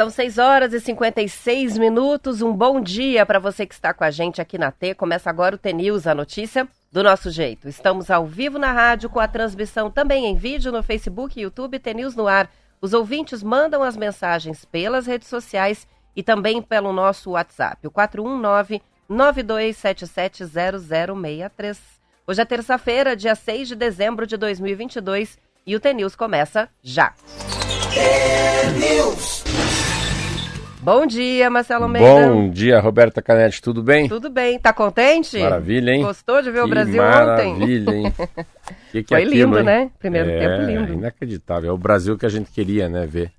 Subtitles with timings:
[0.00, 2.40] São 6 horas e 56 minutos.
[2.40, 4.94] Um bom dia para você que está com a gente aqui na T.
[4.94, 7.68] Começa agora o T-News, a notícia do nosso jeito.
[7.68, 12.16] Estamos ao vivo na rádio com a transmissão também em vídeo no Facebook YouTube T-News
[12.16, 12.50] no ar.
[12.80, 15.86] Os ouvintes mandam as mensagens pelas redes sociais
[16.16, 18.80] e também pelo nosso WhatsApp, o 419
[19.10, 21.76] 92770063.
[22.26, 27.12] Hoje é terça-feira, dia 6 de dezembro de 2022 e o T-News começa já.
[27.92, 29.44] T-News.
[30.82, 32.28] Bom dia, Marcelo Almeida.
[32.28, 34.08] Bom dia, Roberta Canetti, tudo bem?
[34.08, 35.38] Tudo bem, tá contente?
[35.38, 36.02] Maravilha, hein?
[36.02, 37.52] Gostou de ver que o Brasil maravilha, ontem?
[37.52, 38.14] Maravilha, hein?
[38.90, 39.90] que que Foi é aquilo, lindo, né?
[39.98, 40.92] Primeiro é, tempo lindo.
[40.94, 41.70] Inacreditável.
[41.70, 43.30] É o Brasil que a gente queria, né, ver.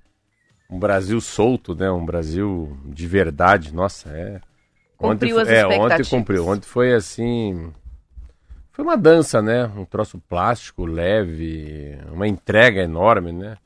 [0.70, 1.90] Um Brasil solto, né?
[1.90, 3.74] Um Brasil de verdade.
[3.74, 4.40] Nossa, é.
[4.96, 6.46] Cumpriu ontem, as é, ontem cumpriu.
[6.46, 7.72] Ontem foi assim.
[8.70, 9.68] Foi uma dança, né?
[9.76, 13.56] Um troço plástico, leve, uma entrega enorme, né?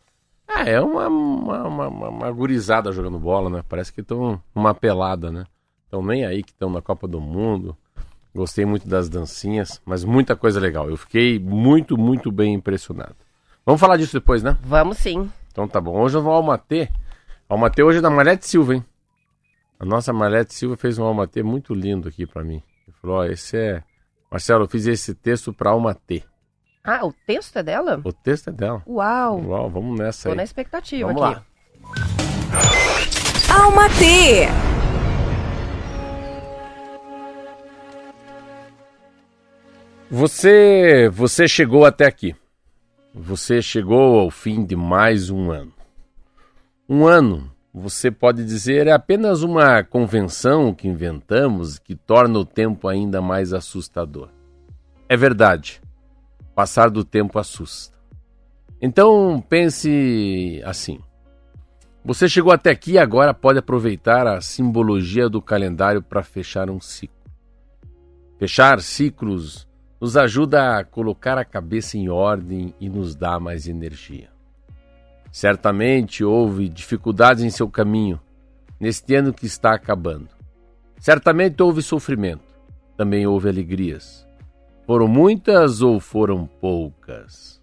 [0.48, 3.64] Ah, é uma, uma, uma, uma, uma gurizada jogando bola, né?
[3.68, 5.44] Parece que estão numa pelada, né?
[5.84, 7.76] Estão nem aí que estão na Copa do Mundo.
[8.34, 10.90] Gostei muito das dancinhas, mas muita coisa legal.
[10.90, 13.16] Eu fiquei muito, muito bem impressionado.
[13.64, 14.56] Vamos falar disso depois, né?
[14.62, 15.30] Vamos sim.
[15.50, 15.98] Então tá bom.
[15.98, 16.88] Hoje eu vou ao Almatê.
[17.48, 18.84] Almatê hoje é da Marlete Silva, hein?
[19.80, 22.62] A nossa Marlete Silva fez um Almatê muito lindo aqui pra mim.
[22.86, 23.82] Ele falou, ó, esse é...
[24.30, 26.22] Marcelo, eu fiz esse texto pra Almatê.
[26.88, 28.00] Ah, o texto é dela?
[28.04, 28.80] O texto é dela.
[28.86, 29.42] Uau!
[29.44, 30.36] Uau, vamos nessa Tô aí.
[30.36, 31.34] na expectativa Vamos aqui.
[31.34, 31.44] lá.
[33.60, 34.46] Alma T.
[40.08, 42.34] Você, você chegou até aqui.
[43.12, 45.72] Você chegou ao fim de mais um ano.
[46.88, 52.86] Um ano, você pode dizer, é apenas uma convenção que inventamos que torna o tempo
[52.86, 54.28] ainda mais assustador.
[55.08, 55.80] É verdade.
[56.56, 57.94] Passar do tempo assusta.
[58.80, 60.98] Então pense assim.
[62.02, 66.80] Você chegou até aqui e agora pode aproveitar a simbologia do calendário para fechar um
[66.80, 67.14] ciclo.
[68.38, 69.68] Fechar ciclos
[70.00, 74.30] nos ajuda a colocar a cabeça em ordem e nos dá mais energia.
[75.30, 78.18] Certamente houve dificuldades em seu caminho,
[78.80, 80.28] neste ano que está acabando.
[80.98, 82.44] Certamente houve sofrimento,
[82.96, 84.25] também houve alegrias.
[84.86, 87.60] Foram muitas ou foram poucas?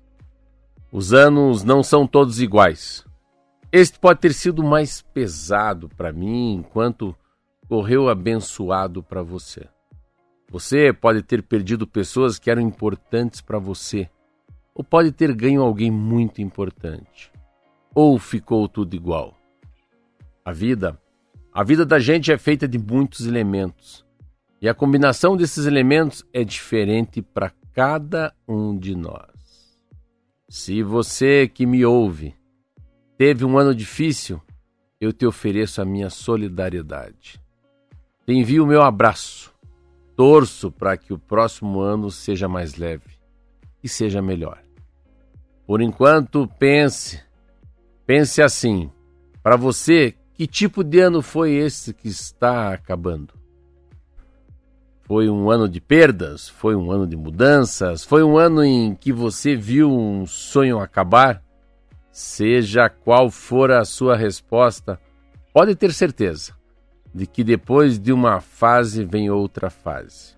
[0.91, 3.05] Os anos não são todos iguais.
[3.71, 7.15] Este pode ter sido mais pesado para mim, enquanto
[7.69, 9.69] correu abençoado para você.
[10.51, 14.09] Você pode ter perdido pessoas que eram importantes para você,
[14.75, 17.31] ou pode ter ganho alguém muito importante,
[17.95, 19.33] ou ficou tudo igual.
[20.43, 20.99] A vida,
[21.53, 24.02] a vida da gente é feita de muitos elementos,
[24.63, 29.77] e a combinação desses elementos é diferente para cada um de nós.
[30.47, 32.33] Se você que me ouve
[33.17, 34.41] teve um ano difícil,
[35.01, 37.41] eu te ofereço a minha solidariedade.
[38.25, 39.53] Te envio o meu abraço
[40.15, 43.17] Torço para que o próximo ano seja mais leve
[43.83, 44.63] e seja melhor.
[45.67, 47.21] Por enquanto, pense,
[48.05, 48.89] pense assim:
[49.41, 53.42] para você, que tipo de ano foi esse que está acabando?
[55.13, 56.49] Foi um ano de perdas?
[56.49, 58.03] Foi um ano de mudanças?
[58.03, 61.39] Foi um ano em que você viu um sonho acabar?
[62.11, 64.99] Seja qual for a sua resposta,
[65.53, 66.57] pode ter certeza
[67.13, 70.35] de que depois de uma fase vem outra fase.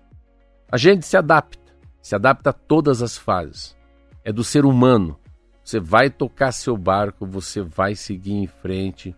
[0.70, 1.72] A gente se adapta,
[2.02, 3.74] se adapta a todas as fases.
[4.22, 5.18] É do ser humano.
[5.64, 9.16] Você vai tocar seu barco, você vai seguir em frente.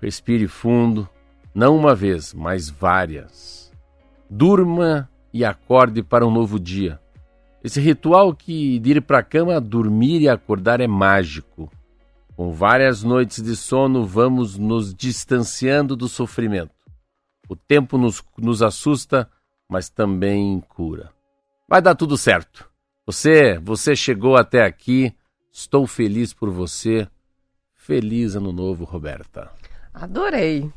[0.00, 1.08] Respire fundo,
[1.54, 3.72] não uma vez, mas várias.
[4.28, 7.00] Durma e acorde para um novo dia.
[7.62, 11.70] Esse ritual que de ir para a cama, dormir e acordar é mágico.
[12.36, 16.74] Com várias noites de sono, vamos nos distanciando do sofrimento.
[17.48, 19.30] O tempo nos, nos assusta,
[19.68, 21.10] mas também cura.
[21.68, 22.68] Vai dar tudo certo.
[23.06, 25.14] Você, você chegou até aqui.
[25.52, 27.08] Estou feliz por você.
[27.74, 29.50] Feliz ano novo, Roberta.
[29.92, 30.70] Adorei.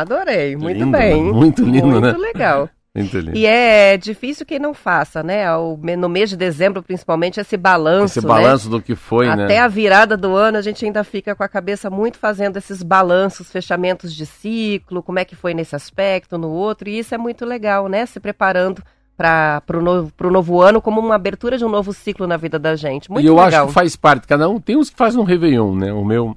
[0.00, 0.56] Adorei.
[0.56, 1.24] Muito Lindo, bem.
[1.24, 1.32] né?
[1.32, 2.12] Muito lindo, Muito né?
[2.16, 2.68] legal.
[2.96, 3.36] Muito lindo.
[3.36, 5.44] E é difícil quem não faça, né?
[5.44, 8.20] Ao- No mês de dezembro, principalmente, esse balanço.
[8.20, 8.32] Esse né?
[8.32, 9.58] balanço do que foi, Até né?
[9.58, 13.50] a virada do ano, a gente ainda fica com a cabeça muito fazendo esses balanços,
[13.50, 17.44] fechamentos de ciclo, como é que foi nesse aspecto, no outro, e isso é muito
[17.44, 18.06] legal, né?
[18.06, 18.80] Se preparando
[19.16, 22.58] para o novo, pro novo ano como uma abertura de um novo ciclo na vida
[22.60, 23.10] da gente.
[23.10, 23.62] Muito e eu legal.
[23.64, 24.26] acho que faz parte.
[24.26, 25.92] Cada um tem uns que fazem um Réveillon, né?
[25.92, 26.36] O meu,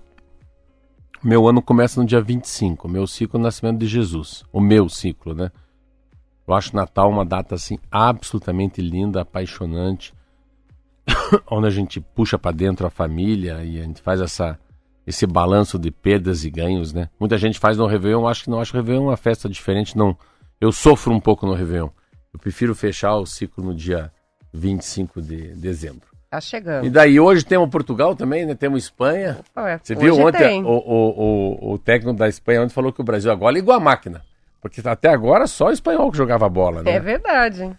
[1.23, 2.87] meu ano começa no dia 25.
[2.87, 4.43] O meu ciclo é nascimento de Jesus.
[4.51, 5.51] O meu ciclo, né?
[6.47, 10.13] Eu acho Natal uma data assim absolutamente linda, apaixonante,
[11.49, 14.57] onde a gente puxa para dentro a família e a gente faz essa
[15.05, 17.09] esse balanço de perdas e ganhos, né?
[17.17, 19.97] Muita gente faz no Réveillon, acho que não acho o Réveillon é uma festa diferente,
[19.97, 20.17] não.
[20.59, 21.89] Eu sofro um pouco no Réveillon.
[22.33, 24.11] Eu prefiro fechar o ciclo no dia
[24.53, 26.16] 25 de dezembro.
[26.29, 26.85] Tá chegando.
[26.85, 28.53] E daí hoje temos Portugal também, né?
[28.53, 29.38] Temos Espanha.
[29.51, 29.79] Opa, é.
[29.81, 30.63] Você viu ontem tem.
[30.63, 33.79] o, o, o, o técnico da Espanha ontem falou que o Brasil agora ligou a
[33.79, 34.21] máquina.
[34.62, 36.91] Porque até agora só o espanhol que jogava bola, né?
[36.91, 37.71] É verdade.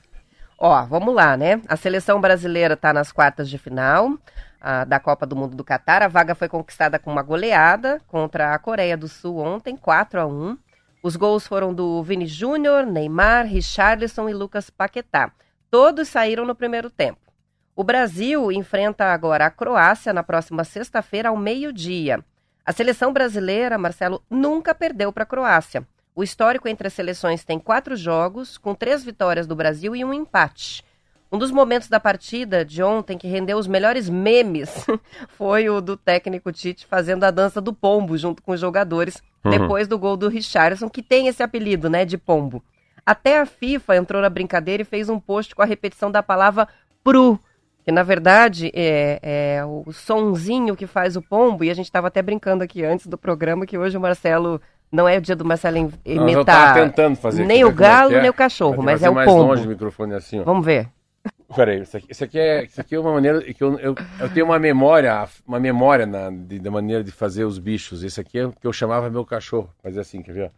[0.58, 1.60] Ó, vamos lá, né?
[1.68, 4.18] A seleção brasileira está nas quartas de final
[4.60, 6.02] ah, da Copa do Mundo do Catar.
[6.02, 10.26] A vaga foi conquistada com uma goleada contra a Coreia do Sul ontem, 4 a
[10.26, 10.56] 1
[11.02, 15.30] Os gols foram do Vini Júnior, Neymar, Richarlison e Lucas Paquetá.
[15.70, 17.27] Todos saíram no primeiro tempo.
[17.78, 22.18] O Brasil enfrenta agora a Croácia na próxima sexta-feira ao meio-dia.
[22.66, 25.86] A seleção brasileira, Marcelo, nunca perdeu para a Croácia.
[26.12, 30.12] O histórico entre as seleções tem quatro jogos, com três vitórias do Brasil e um
[30.12, 30.84] empate.
[31.30, 34.84] Um dos momentos da partida de ontem que rendeu os melhores memes
[35.38, 39.52] foi o do técnico Tite fazendo a dança do pombo junto com os jogadores, Uhum.
[39.52, 42.60] depois do gol do Richarlison, que tem esse apelido, né, de pombo.
[43.06, 46.66] Até a FIFA entrou na brincadeira e fez um post com a repetição da palavra
[47.04, 47.38] pru,
[47.88, 52.08] que na verdade é, é o sonzinho que faz o pombo, e a gente estava
[52.08, 54.60] até brincando aqui antes do programa que hoje o Marcelo,
[54.92, 57.46] não é o dia do Marcelo imitar tentando fazer.
[57.46, 58.20] nem Quer o é galo, é?
[58.20, 59.42] nem o cachorro, mas é o mais pombo.
[59.42, 60.44] longe o microfone assim, ó.
[60.44, 60.90] Vamos ver.
[61.56, 64.28] Peraí, isso aqui, isso aqui é, isso aqui é uma maneira que eu, eu, eu
[64.34, 68.04] tenho uma memória, uma memória na, de- da maneira de fazer os bichos.
[68.04, 69.70] Esse aqui é o que eu chamava meu cachorro.
[69.82, 70.52] Fazer assim, quer ver?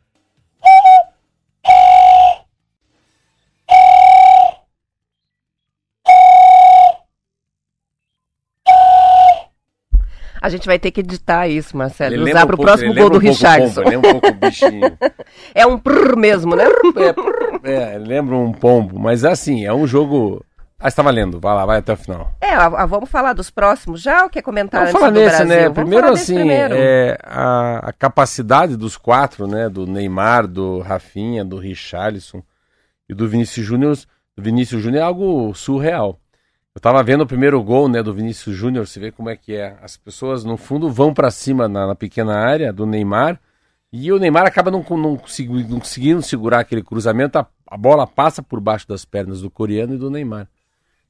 [10.40, 12.14] A gente vai ter que editar isso, Marcelo.
[12.14, 13.82] Ele usar para o um próximo gol do um Richardson.
[13.82, 14.98] pombo, lembra um pouco bichinho.
[15.54, 16.64] É um prrr mesmo, né?
[17.62, 20.44] É, lembra um pombo, mas assim, é um jogo.
[20.78, 22.32] Ah, está valendo, vai lá, vai até o final.
[22.40, 24.24] É, a- a- vamos falar dos próximos já?
[24.24, 25.48] O que comentar Vamos antes falar do nesse, Brasil?
[25.48, 25.62] né?
[25.64, 26.74] Vamos Primeiro, falar assim, primeiro.
[26.78, 29.68] é, a, a capacidade dos quatro, né?
[29.68, 32.42] Do Neymar, do Rafinha, do Richarlison
[33.08, 33.96] e do Vinícius Júnior.
[34.38, 36.18] Vinícius Júnior é algo surreal.
[36.72, 39.54] Eu tava vendo o primeiro gol, né, do Vinícius Júnior, você vê como é que
[39.56, 39.76] é.
[39.82, 43.40] As pessoas, no fundo, vão para cima na, na pequena área do Neymar
[43.92, 48.06] e o Neymar acaba não, não, consegui- não conseguindo segurar aquele cruzamento, a, a bola
[48.06, 50.48] passa por baixo das pernas do coreano e do Neymar.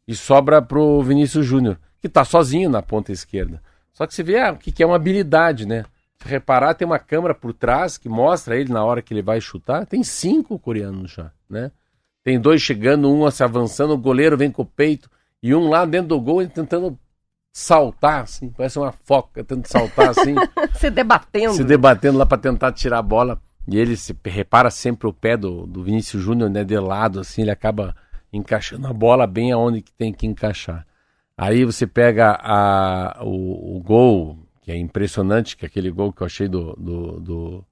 [0.09, 3.63] E sobra pro Vinícius Júnior, que tá sozinho na ponta esquerda.
[3.93, 5.85] Só que você vê ah, o que, que é uma habilidade, né?
[6.23, 9.43] Se reparar, tem uma câmera por trás que mostra ele na hora que ele vai
[9.43, 9.85] chutar.
[9.85, 11.71] Tem cinco coreanos já, né?
[12.25, 15.11] Tem dois chegando, um se avançando, o goleiro vem com o peito
[15.43, 16.99] e um lá dentro do gol tentando
[17.53, 20.35] saltar, assim, parece uma foca tentando saltar assim
[20.75, 21.55] Se debatendo.
[21.55, 23.41] se debatendo lá para tentar tirar a bola.
[23.67, 27.43] E ele se repara sempre o pé do, do Vinícius Júnior, né, de lado, assim,
[27.43, 27.95] ele acaba
[28.33, 30.87] encaixando a bola bem aonde que tem que encaixar.
[31.37, 36.23] Aí você pega a, o, o gol, que é impressionante, que é aquele gol que
[36.23, 37.65] eu achei do, do, do,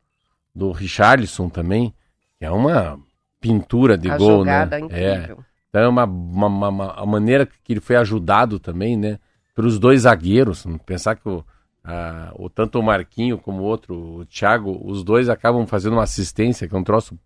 [0.54, 1.94] do Richarlison também,
[2.38, 2.98] que é uma
[3.40, 4.68] pintura de a gol, né?
[4.80, 5.44] incrível.
[5.70, 9.18] Então é uma, uma, uma- uma- a maneira que ele foi ajudado também, né?
[9.54, 10.66] Pelos dois zagueiros.
[10.86, 11.44] Pensar que o,
[11.84, 16.02] a- o, tanto o Marquinho como o outro, o Thiago, os dois acabam fazendo uma
[16.04, 17.18] assistência, que é um troço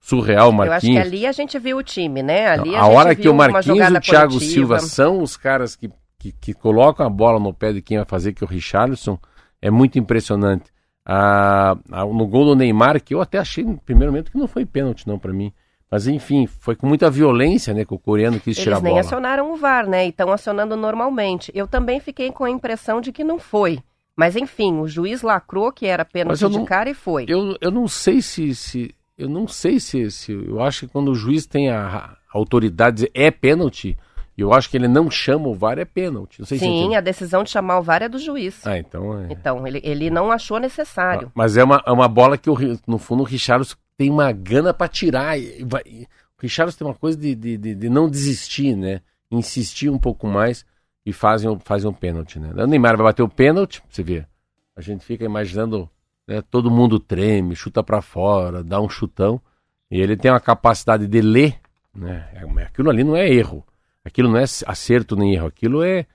[0.00, 1.06] surreal, o Eu acho que Marquinhos.
[1.06, 2.48] ali a gente viu o time, né?
[2.48, 4.52] Ali a, a gente hora que o Marquinhos e o Thiago coletiva.
[4.54, 8.06] Silva são os caras que, que, que colocam a bola no pé de quem vai
[8.06, 9.18] fazer, que é o Richarlison,
[9.60, 10.70] é muito impressionante.
[11.04, 14.66] Ah, no gol do Neymar, que eu até achei no primeiro momento que não foi
[14.66, 15.52] pênalti não para mim.
[15.90, 18.92] Mas enfim, foi com muita violência, né, que o coreano quis tirar Eles a nem
[18.94, 19.00] bola.
[19.04, 20.06] acionaram o VAR, né?
[20.06, 21.52] E estão acionando normalmente.
[21.54, 23.78] Eu também fiquei com a impressão de que não foi.
[24.16, 27.24] Mas enfim, o juiz lacrou que era pênalti eu de não- cara e foi.
[27.28, 31.10] Eu, eu não sei se, se eu não sei se, se eu acho que quando
[31.10, 33.96] o juiz tem a, a autoridade de dizer é pênalti,
[34.36, 36.40] eu acho que ele não chama o VAR é pênalti.
[36.40, 36.94] Não sei se Sim, entende.
[36.96, 38.66] a decisão de chamar o VAR é do juiz.
[38.66, 39.28] Ah, então é.
[39.30, 41.30] Então, ele, ele não achou necessário.
[41.34, 44.72] Mas é uma, é uma bola que o no fundo o Richarlison tem uma gana
[44.74, 45.36] para tirar.
[45.64, 45.82] vai-
[46.38, 49.00] O Richarlison tem uma coisa de, de, de, de não desistir, né?
[49.30, 50.64] Insistir um pouco mais
[51.04, 52.50] e fazem, fazem um pênalti, né?
[52.54, 54.24] O Neymar vai bater o pênalti, você vê.
[54.76, 55.88] A gente fica imaginando,
[56.28, 59.40] né, todo mundo treme, chuta para fora, dá um chutão.
[59.90, 61.58] E ele tem uma capacidade de ler,
[61.94, 62.28] né?
[62.34, 63.64] É- Aquilo ali não é erro.
[64.04, 65.46] Aquilo não é acerto nem erro.
[65.46, 66.06] Aquilo é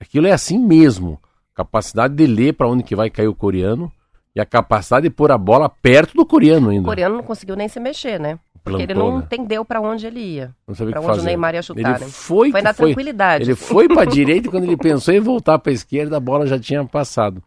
[0.00, 1.20] aquilo é assim mesmo.
[1.54, 3.92] Capacidade de ler para onde que vai cair o coreano
[4.34, 6.84] e a capacidade de pôr a bola perto do coreano O ainda.
[6.84, 8.38] coreano não conseguiu nem se mexer, né?
[8.62, 9.24] Porque ele Plantou, não né?
[9.24, 10.54] entendeu pra onde ele ia.
[10.68, 11.20] Não sabia o Pra onde fazer.
[11.22, 12.10] o Neymar ia chutar, Ele né?
[12.10, 13.44] foi, Foi na foi, tranquilidade.
[13.44, 16.58] ele foi para direita e quando ele pensou em voltar para esquerda, a bola já
[16.58, 17.42] tinha passado.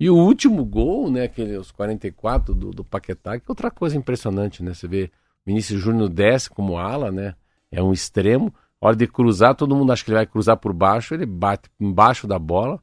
[0.00, 3.96] E o último gol, né, aquele, os 44 do, do Paquetá, que é outra coisa
[3.96, 4.72] impressionante, né?
[4.74, 5.10] Você vê
[5.44, 7.34] Vinícius Júnior desce como ala, né?
[7.70, 8.52] É um extremo.
[8.80, 12.26] Hora de cruzar, todo mundo acha que ele vai cruzar por baixo, ele bate embaixo
[12.26, 12.80] da bola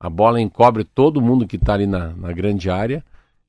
[0.00, 3.04] A bola encobre todo mundo que está ali na, na grande área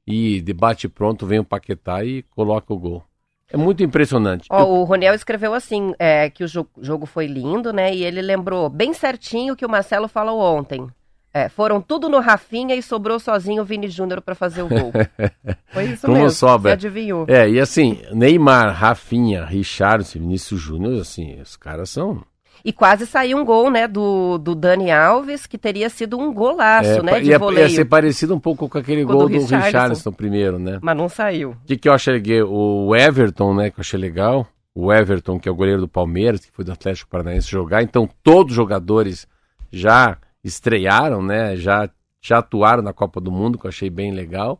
[0.08, 3.04] e debate pronto vem o Paquetá e coloca o gol.
[3.52, 4.48] É muito impressionante.
[4.50, 4.68] Ó, Eu...
[4.68, 7.94] O Roniel escreveu assim, é, que o jogo, jogo foi lindo, né?
[7.94, 10.88] E ele lembrou bem certinho o que o Marcelo falou ontem.
[11.34, 14.94] É, foram tudo no Rafinha e sobrou sozinho o Vini Júnior para fazer o gol.
[15.68, 16.32] Foi isso Como mesmo.
[16.32, 16.72] Sobra.
[16.72, 17.25] Você adivinhou.
[17.28, 22.24] É, e assim, Neymar, Rafinha, Richardson, Vinícius Júnior, assim, os caras são
[22.66, 26.90] e quase saiu um gol, né, do, do Dani Alves, que teria sido um golaço,
[26.90, 27.68] é, né, de ia, voleio.
[27.68, 29.66] Ia ser parecido um pouco com aquele gol do, do Richarlison.
[29.66, 30.80] Richarlison primeiro, né?
[30.82, 31.52] Mas não saiu.
[31.52, 32.20] O que, que eu achei?
[32.42, 34.48] O Everton, né, que eu achei legal.
[34.74, 37.84] O Everton, que é o goleiro do Palmeiras, que foi do Atlético Paranaense jogar.
[37.84, 39.28] Então, todos os jogadores
[39.72, 41.88] já estrearam, né, já,
[42.20, 44.60] já atuaram na Copa do Mundo, que eu achei bem legal.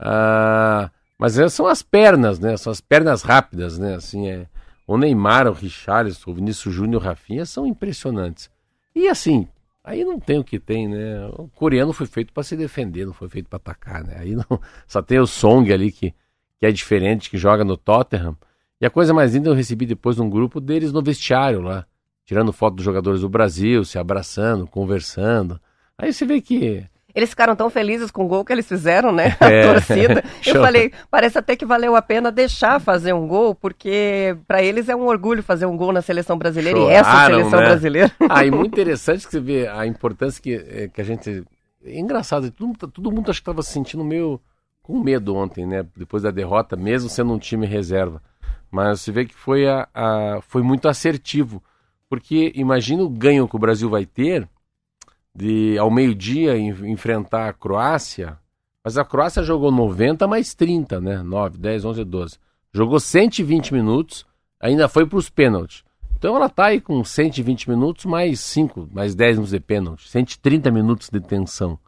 [0.00, 4.46] Ah, mas são as pernas, né, são as pernas rápidas, né, assim, é
[4.86, 8.50] o Neymar, o Richarlison, o Vinícius Júnior, o Rafinha são impressionantes.
[8.94, 9.48] E assim,
[9.82, 11.26] aí não tem o que tem, né?
[11.36, 14.16] O coreano foi feito para se defender, não foi feito para atacar, né?
[14.18, 14.44] Aí não,
[14.86, 16.14] só tem o Song ali que,
[16.58, 18.36] que é diferente, que joga no Tottenham.
[18.80, 21.86] E a coisa mais linda eu recebi depois num grupo deles no vestiário lá,
[22.24, 25.60] tirando foto dos jogadores do Brasil, se abraçando, conversando.
[25.98, 29.34] Aí você vê que eles ficaram tão felizes com o gol que eles fizeram, né?
[29.40, 29.62] A é.
[29.62, 30.22] torcida.
[30.44, 34.90] Eu falei, parece até que valeu a pena deixar fazer um gol, porque para eles
[34.90, 37.66] é um orgulho fazer um gol na seleção brasileira Choraram, e essa seleção né?
[37.66, 38.12] brasileira.
[38.28, 41.42] Ah, e muito interessante que você vê a importância que, é, que a gente.
[41.82, 44.38] É engraçado, todo, todo mundo acho que estava se sentindo meio
[44.82, 45.86] com medo ontem, né?
[45.96, 48.20] Depois da derrota, mesmo sendo um time reserva.
[48.70, 51.62] Mas você vê que foi, a, a foi muito assertivo.
[52.10, 54.46] Porque imagina o ganho que o Brasil vai ter
[55.36, 58.38] de ao meio-dia enfrentar a Croácia,
[58.82, 61.22] mas a Croácia jogou 90 mais 30, né?
[61.22, 62.38] 9, 10, 11, 12.
[62.72, 64.24] Jogou 120 minutos,
[64.58, 65.84] ainda foi para os pênaltis.
[66.16, 70.70] Então ela tá aí com 120 minutos mais 5, mais 10 minutos de pênalti, 130
[70.70, 71.78] minutos de tensão.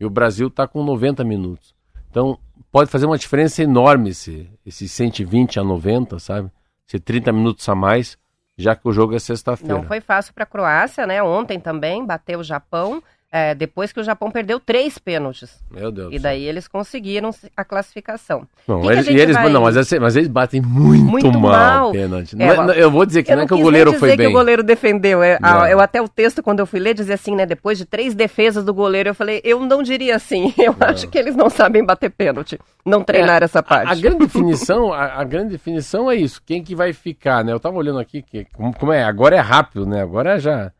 [0.00, 1.74] E o Brasil tá com 90 minutos.
[2.10, 2.38] Então
[2.72, 6.50] pode fazer uma diferença enorme esse, esse 120 a 90, sabe?
[6.86, 8.18] Se 30 minutos a mais
[8.58, 9.74] já que o jogo é sexta-feira.
[9.74, 11.22] Não foi fácil para a Croácia, né?
[11.22, 13.00] Ontem também bateu o Japão.
[13.30, 15.62] É, depois que o Japão perdeu três pênaltis.
[15.70, 16.14] Meu Deus.
[16.14, 18.48] E daí eles conseguiram a classificação.
[18.66, 19.52] Não, que eles, que eles vai...
[19.52, 21.92] não mas, mas, eles batem muito, muito mal, mal.
[21.92, 22.34] pênalti.
[22.38, 24.18] É, não, é, eu vou dizer que não é que o goleiro foi bem.
[24.18, 25.22] que o goleiro defendeu.
[25.22, 27.44] É, a, eu até o texto, quando eu fui ler, dizia assim, né?
[27.44, 30.54] Depois de três defesas do goleiro, eu falei, eu não diria assim.
[30.58, 30.88] Eu não.
[30.88, 32.58] acho que eles não sabem bater pênalti.
[32.84, 33.88] Não treinar é, essa parte.
[33.88, 36.42] A, a grande definição, a, a, grande definição é isso.
[36.44, 37.52] Quem que vai ficar, né?
[37.52, 39.02] Eu tava olhando aqui, que, como, como é?
[39.02, 40.02] Agora é rápido, né?
[40.02, 40.72] Agora já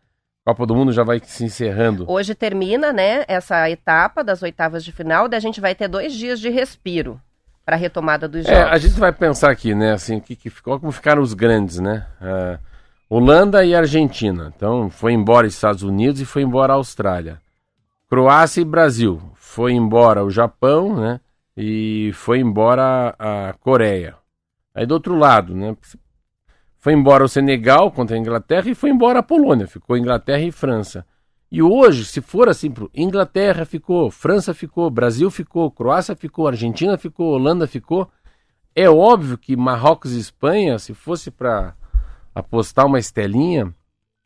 [0.49, 2.07] Copa do Mundo já vai se encerrando.
[2.09, 6.15] Hoje termina, né, essa etapa das oitavas de final, daí a gente vai ter dois
[6.15, 7.21] dias de respiro
[7.67, 8.59] para a retomada dos jogos.
[8.59, 11.79] É, a gente vai pensar aqui, né, assim, que, que ficou, como ficaram os grandes,
[11.81, 12.07] né?
[12.19, 12.59] Uh,
[13.11, 14.51] Holanda e Argentina.
[14.57, 17.43] Então, foi embora Estados Unidos e foi embora a Austrália.
[18.09, 19.21] Croácia e Brasil.
[19.35, 21.21] Foi embora o Japão, né?
[21.55, 24.15] E foi embora a Coreia.
[24.75, 25.77] Aí do outro lado, né?
[26.89, 29.67] Foi embora o Senegal contra a Inglaterra e foi embora a Polônia.
[29.67, 31.05] Ficou Inglaterra e França.
[31.53, 37.35] E hoje, se for assim, Inglaterra ficou, França ficou, Brasil ficou, Croácia ficou, Argentina ficou,
[37.35, 38.09] Holanda ficou.
[38.75, 41.75] É óbvio que Marrocos e Espanha, se fosse para
[42.35, 43.71] apostar uma estelinha,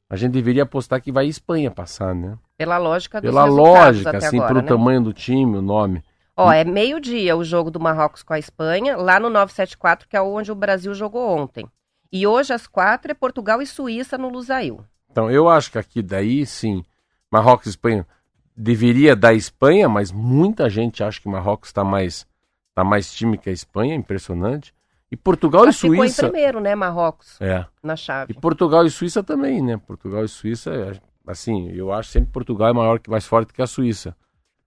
[0.09, 2.39] a gente deveria apostar que vai Espanha passar, né?
[2.57, 4.69] Pela lógica dos Pela lógica, assim, agora, pelo né?
[4.69, 6.01] tamanho do time, o nome.
[6.37, 10.23] Ó, é meio-dia o jogo do Marrocos com a Espanha, lá no 974, que é
[10.23, 11.67] onde o Brasil jogou ontem.
[12.13, 14.85] E hoje, às quatro, é Portugal e Suíça no Lusail.
[15.11, 16.85] Então, eu acho que aqui daí, sim,
[17.31, 18.07] Marrocos e Espanha
[18.55, 22.27] deveria dar Espanha, mas muita gente acha que Marrocos está mais,
[22.75, 24.75] tá mais time que a Espanha, impressionante.
[25.11, 26.15] E Portugal Mas e Suíça.
[26.15, 27.41] Ficou em primeiro, né, Marrocos?
[27.41, 27.67] É.
[27.83, 28.33] Na chave.
[28.33, 29.77] E Portugal e Suíça também, né?
[29.77, 33.67] Portugal e Suíça, assim, eu acho sempre Portugal é maior que mais forte que a
[33.67, 34.17] Suíça.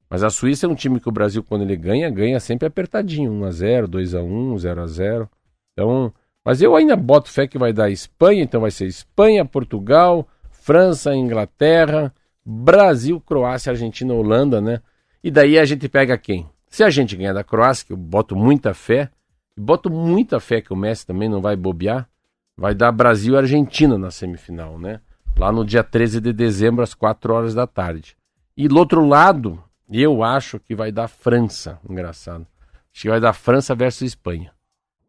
[0.09, 3.31] Mas a Suíça é um time que o Brasil, quando ele ganha, ganha sempre apertadinho.
[3.31, 5.29] 1x0, 2x1, 0x0.
[5.73, 6.13] Então,
[6.45, 11.15] mas eu ainda boto fé que vai dar Espanha, então vai ser Espanha, Portugal, França,
[11.15, 12.13] Inglaterra,
[12.45, 14.79] Brasil, Croácia, Argentina, Holanda, né?
[15.23, 16.47] E daí a gente pega quem?
[16.69, 19.09] Se a gente ganhar da Croácia, que eu boto muita fé,
[19.57, 22.07] e boto muita fé que o Messi também não vai bobear,
[22.55, 25.01] vai dar Brasil e Argentina na semifinal, né?
[25.37, 28.15] Lá no dia 13 de dezembro, às 4 horas da tarde.
[28.55, 32.45] E do outro lado, eu acho que vai dar França, engraçado.
[32.93, 34.54] Acho que vai dar França versus Espanha.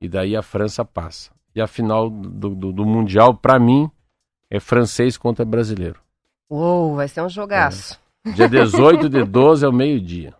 [0.06, 1.32] E daí a França passa.
[1.52, 3.90] E a final do, do, do Mundial, para mim,
[4.48, 5.98] é francês contra brasileiro.
[6.48, 7.98] Uou, vai ser um jogaço.
[8.24, 8.30] É.
[8.30, 10.32] Dia 18 de 12 ao meio-dia,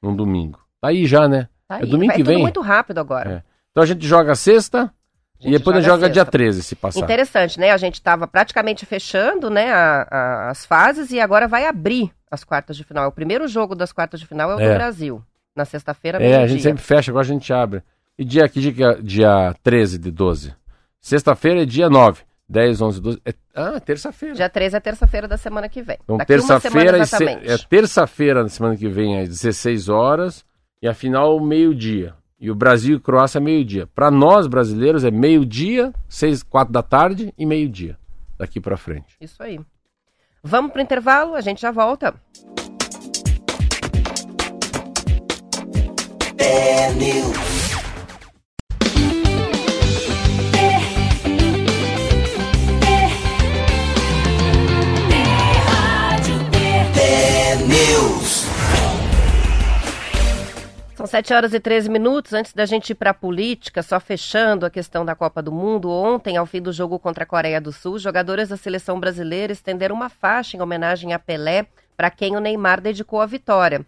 [0.00, 0.58] num domingo.
[0.80, 1.48] Tá aí já, né?
[1.68, 2.38] Tá é domingo vai que vem.
[2.38, 3.30] muito rápido agora.
[3.30, 3.42] É.
[3.70, 4.90] Então a gente joga sexta,
[5.38, 7.00] E depois joga, joga dia 13, se passar.
[7.00, 7.72] Interessante, né?
[7.72, 12.42] A gente estava praticamente fechando né, a, a, as fases e agora vai abrir as
[12.42, 13.06] quartas de final.
[13.06, 14.70] O primeiro jogo das quartas de final é o é.
[14.70, 15.22] do Brasil.
[15.54, 17.82] Na sexta-feira, É, a gente sempre fecha, agora a gente abre.
[18.18, 20.54] E dia aqui, dia, dia 13 de 12.
[21.00, 22.22] Sexta-feira é dia 9.
[22.48, 23.22] 10, 11, 12.
[23.24, 24.34] É, ah, terça-feira.
[24.34, 25.96] Dia 13 é terça-feira da semana que vem.
[26.02, 30.44] Então, terça-feira é terça-feira da semana que vem, às 16 horas.
[30.82, 32.14] E a final, meio-dia.
[32.40, 33.86] E o Brasil e Croácia, meio-dia.
[33.94, 37.96] Para nós, brasileiros, é meio-dia, 6, 4 da tarde e meio-dia.
[38.36, 39.14] Daqui para frente.
[39.20, 39.60] Isso aí.
[40.42, 42.14] Vamos para o intervalo, a gente já volta.
[46.38, 47.59] É
[61.00, 62.34] São 7 horas e 13 minutos.
[62.34, 65.88] Antes da gente ir para a política, só fechando a questão da Copa do Mundo,
[65.88, 69.96] ontem, ao fim do jogo contra a Coreia do Sul, jogadores da seleção brasileira estenderam
[69.96, 71.64] uma faixa em homenagem a Pelé,
[71.96, 73.80] para quem o Neymar dedicou a vitória.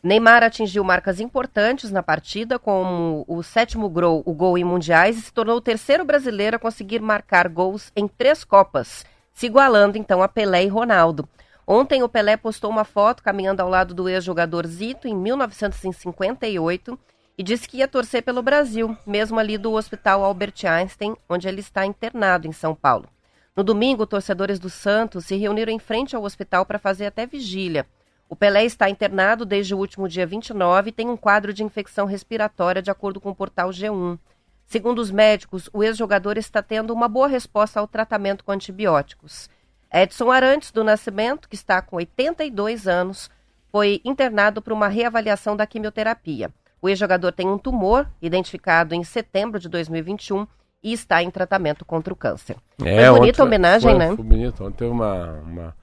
[0.00, 5.22] Neymar atingiu marcas importantes na partida, como o sétimo gol, o gol em mundiais, e
[5.22, 10.22] se tornou o terceiro brasileiro a conseguir marcar gols em três Copas, se igualando então
[10.22, 11.28] a Pelé e Ronaldo.
[11.72, 16.98] Ontem o Pelé postou uma foto caminhando ao lado do ex-jogador Zito em 1958
[17.38, 21.60] e disse que ia torcer pelo Brasil, mesmo ali do Hospital Albert Einstein, onde ele
[21.60, 23.08] está internado em São Paulo.
[23.54, 27.86] No domingo, torcedores do Santos se reuniram em frente ao hospital para fazer até vigília.
[28.28, 32.04] O Pelé está internado desde o último dia 29 e tem um quadro de infecção
[32.04, 34.18] respiratória, de acordo com o portal G1.
[34.66, 39.48] Segundo os médicos, o ex-jogador está tendo uma boa resposta ao tratamento com antibióticos.
[39.92, 43.30] Edson Arantes do Nascimento, que está com 82 anos,
[43.70, 46.50] foi internado para uma reavaliação da quimioterapia.
[46.82, 50.46] O ex-jogador tem um tumor, identificado em setembro de 2021,
[50.82, 52.56] e está em tratamento contra o câncer.
[52.82, 54.16] É, foi bonita a homenagem, foi, né?
[54.16, 54.64] Foi bonito.
[54.64, 55.32] Ontem uma...
[55.40, 55.76] uma...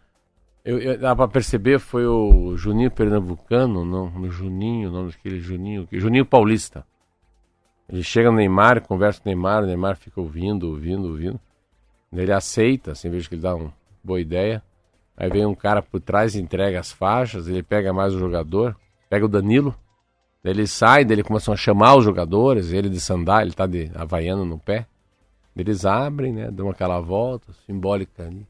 [0.65, 5.39] Eu, eu, dá para perceber, foi o Juninho Pernambucano, não, no Juninho, o nome daquele
[5.39, 6.85] Juninho, Juninho Paulista.
[7.87, 11.39] Ele chega no Neymar, conversa com o Neymar, o Neymar fica ouvindo, ouvindo, ouvindo.
[12.11, 13.71] Ele aceita, assim, vejo que ele dá um,
[14.07, 14.63] boa ideia.
[15.15, 18.75] Aí vem um cara por trás entrega as faixas, ele pega mais o jogador,
[19.09, 19.75] pega o Danilo,
[20.43, 23.65] daí ele sai, daí ele começam a chamar os jogadores, ele de sandália, ele tá
[23.65, 24.87] de havaiano no pé.
[25.55, 28.45] Eles abrem, né, dão aquela volta simbólica ali.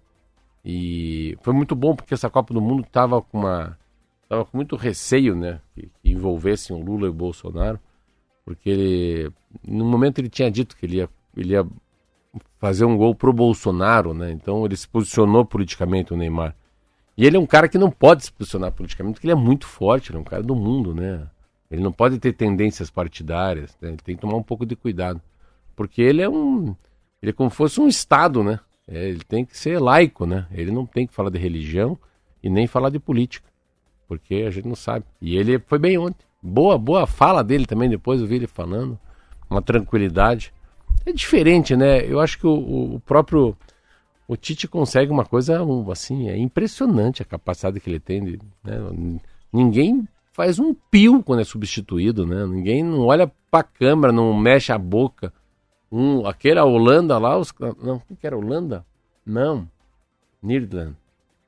[0.64, 3.78] E foi muito bom porque essa Copa do Mundo tava com uma
[4.28, 7.80] tava com muito receio, né, que, que envolvessem o Lula e o Bolsonaro,
[8.44, 9.32] porque ele
[9.66, 11.66] no momento ele tinha dito que ele ia ele ia
[12.60, 14.32] fazer um gol pro Bolsonaro, né?
[14.32, 16.56] Então ele se posicionou politicamente, o Neymar.
[17.18, 19.66] E ele é um cara que não pode se posicionar politicamente, porque ele é muito
[19.66, 21.28] forte, ele é um cara do mundo, né?
[21.70, 23.90] Ele não pode ter tendências partidárias, né?
[23.90, 25.22] ele tem que tomar um pouco de cuidado.
[25.76, 26.76] Porque ele é um.
[27.22, 28.60] Ele é como se fosse um Estado, né?
[28.88, 30.48] É, ele tem que ser laico, né?
[30.52, 31.98] Ele não tem que falar de religião
[32.42, 33.48] e nem falar de política.
[34.08, 35.06] Porque a gente não sabe.
[35.22, 36.26] E ele foi bem ontem.
[36.42, 38.98] Boa, boa fala dele também, depois eu vi ele falando.
[39.50, 40.54] Uma tranquilidade
[41.10, 42.06] é diferente, né?
[42.06, 43.56] Eu acho que o, o próprio
[44.28, 48.24] o Tite consegue uma coisa assim, é impressionante a capacidade que ele tem.
[48.24, 48.78] De, né?
[49.52, 52.46] Ninguém faz um pio quando é substituído, né?
[52.46, 55.34] Ninguém não olha para a câmera, não mexe a boca.
[55.90, 58.86] Um, aquele a Holanda lá, os, não, o que era Holanda?
[59.26, 59.68] Não,
[60.44, 60.96] Nirland,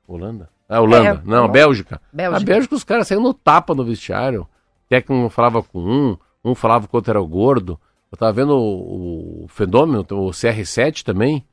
[0.08, 0.48] Holanda.
[0.66, 2.00] Ah, Holanda, é, não, Bélgica.
[2.10, 2.36] Bélgica.
[2.36, 4.42] A Bélgica os caras saíram no tapa no vestiário.
[4.42, 7.78] O técnico falava com um, um falava que o outro era o gordo.
[8.10, 11.44] Eu tava vendo o, o fenômeno, o CR7 também.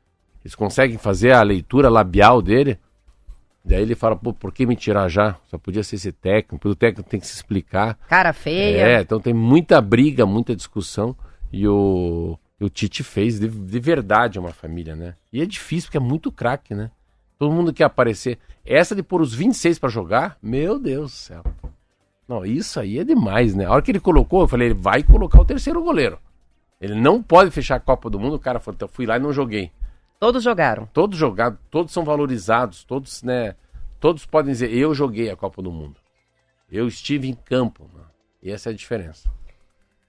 [0.43, 2.79] Eles conseguem fazer a leitura labial dele.
[3.63, 5.37] Daí ele fala, pô, por que me tirar já?
[5.47, 7.97] Só podia ser esse técnico, o técnico tem que se explicar.
[8.07, 8.77] Cara feia.
[8.77, 11.15] É, então tem muita briga, muita discussão.
[11.51, 15.15] E o, o Tite fez de, de verdade uma família, né?
[15.31, 16.89] E é difícil, porque é muito craque, né?
[17.37, 18.39] Todo mundo quer aparecer.
[18.65, 21.43] Essa de pôr os 26 para jogar, meu Deus do céu.
[22.27, 23.65] Não, isso aí é demais, né?
[23.65, 26.17] A hora que ele colocou, eu falei, ele vai colocar o terceiro goleiro.
[26.79, 28.35] Ele não pode fechar a Copa do Mundo.
[28.35, 29.71] O cara falou, então, fui lá e não joguei.
[30.19, 30.87] Todos jogaram.
[30.93, 33.55] Todos jogaram, todos são valorizados, todos, né?
[33.99, 35.99] Todos podem dizer, eu joguei a Copa do Mundo.
[36.71, 37.89] Eu estive em campo.
[38.41, 39.29] E essa é a diferença.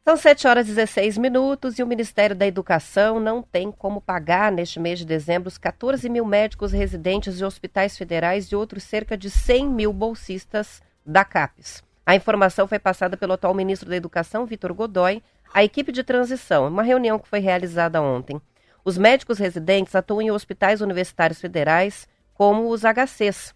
[0.05, 4.51] São 7 horas e 16 minutos e o Ministério da Educação não tem como pagar
[4.51, 9.19] neste mês de dezembro os 14 mil médicos residentes de hospitais federais e outros cerca
[9.19, 11.83] de 100 mil bolsistas da CAPES.
[12.07, 16.69] A informação foi passada pelo atual ministro da Educação, Vitor Godoy, a equipe de transição,
[16.69, 18.41] uma reunião que foi realizada ontem.
[18.85, 23.55] Os médicos residentes atuam em hospitais universitários federais, como os HCs.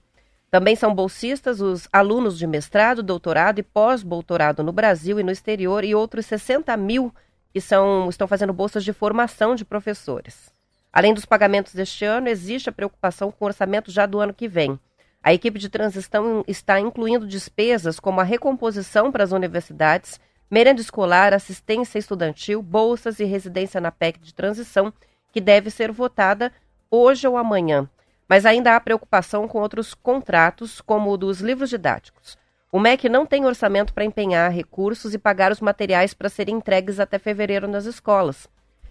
[0.51, 5.85] Também são bolsistas os alunos de mestrado, doutorado e pós-doutorado no Brasil e no exterior
[5.85, 7.13] e outros 60 mil
[7.53, 10.53] que são, estão fazendo bolsas de formação de professores.
[10.93, 14.49] Além dos pagamentos deste ano, existe a preocupação com o orçamento já do ano que
[14.49, 14.79] vem.
[15.23, 20.21] A equipe de transição está incluindo despesas como a recomposição para as universidades,
[20.53, 24.93] merenda escolar, assistência estudantil, bolsas e residência na PEC de transição,
[25.33, 26.53] que deve ser votada
[26.91, 27.89] hoje ou amanhã.
[28.29, 32.37] Mas ainda há preocupação com outros contratos, como o dos livros didáticos.
[32.71, 37.01] O MEC não tem orçamento para empenhar recursos e pagar os materiais para serem entregues
[37.01, 38.47] até fevereiro nas escolas.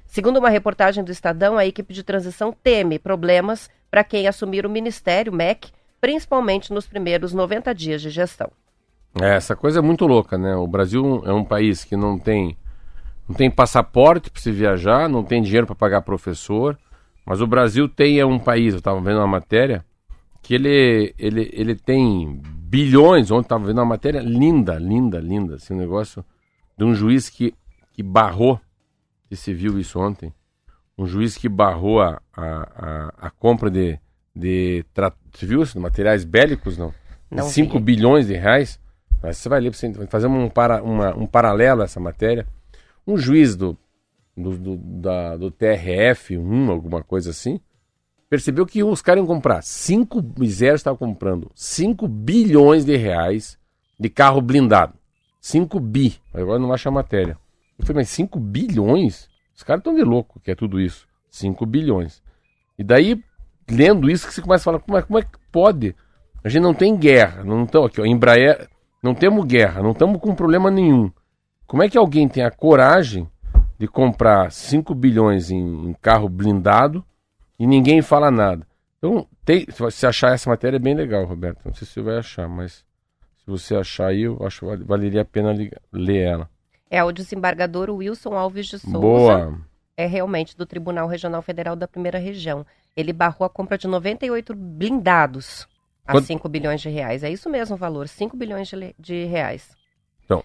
[0.08, 4.70] Segundo uma reportagem do Estadão, a equipe de transição teme problemas para quem assumir o
[4.70, 8.52] ministério, MEC, principalmente nos primeiros 90 dias de gestão.
[9.20, 10.56] É, essa coisa é muito louca, né?
[10.56, 12.58] O Brasil é um país que não tem
[13.28, 16.78] não tem passaporte para se viajar, não tem dinheiro para pagar professor,
[17.26, 19.86] mas o Brasil tem é um país, eu estava vendo uma matéria,
[20.42, 25.74] que ele, ele, ele tem bilhões, ontem estava vendo uma matéria linda, linda, linda, assim,
[25.74, 26.26] um negócio
[26.78, 27.54] de um juiz que,
[27.94, 28.60] que barrou,
[29.30, 30.34] e se viu isso ontem,
[30.98, 33.98] um juiz que barrou a, a, a, a compra de,
[34.36, 34.84] de
[35.32, 35.80] você viu isso?
[35.80, 36.94] Materiais bélicos, não?
[37.30, 37.84] não 5 vi.
[37.84, 38.80] bilhões de reais.
[39.22, 39.72] Mas você vai ler,
[40.10, 42.48] fazer um, para, uma, um paralelo a essa matéria.
[43.06, 43.78] Um juiz do,
[44.36, 47.60] do, do, da, do TRF, um, alguma coisa assim,
[48.30, 53.58] percebeu que os caras iam comprar 5, o exército estava comprando 5 bilhões de reais
[54.00, 54.94] de carro blindado.
[55.40, 56.20] 5 bi.
[56.34, 57.38] Agora não acha a matéria.
[57.78, 59.30] Eu falei, mas 5 bilhões?
[59.56, 61.08] Os caras estão de louco que é tudo isso.
[61.30, 62.22] 5 bilhões.
[62.78, 63.22] E daí
[63.70, 65.96] lendo isso que você começa a falar, como é, como é que pode?
[66.44, 68.68] A gente não tem guerra, não estamos aqui, ó, Embraer,
[69.02, 71.12] não temos guerra, não estamos com problema nenhum.
[71.66, 73.30] Como é que alguém tem a coragem
[73.78, 77.04] de comprar 5 bilhões em, em, carro blindado
[77.58, 78.68] e ninguém fala nada?
[78.98, 81.62] Então, tem, se você achar essa matéria é bem legal, Roberto.
[81.66, 82.86] Não sei se você vai achar, mas
[83.38, 85.56] se você achar aí, eu acho que valeria a pena
[85.92, 86.50] ler ela.
[86.90, 89.00] É o desembargador Wilson Alves de Souza.
[89.00, 89.58] Boa.
[89.98, 94.54] É realmente do Tribunal Regional Federal da Primeira Região ele barrou a compra de 98
[94.54, 95.68] blindados
[96.06, 96.26] a Quanto...
[96.26, 97.24] 5 bilhões de reais.
[97.24, 99.70] É isso mesmo o valor, 5 bilhões de, de reais.
[100.26, 100.44] Então,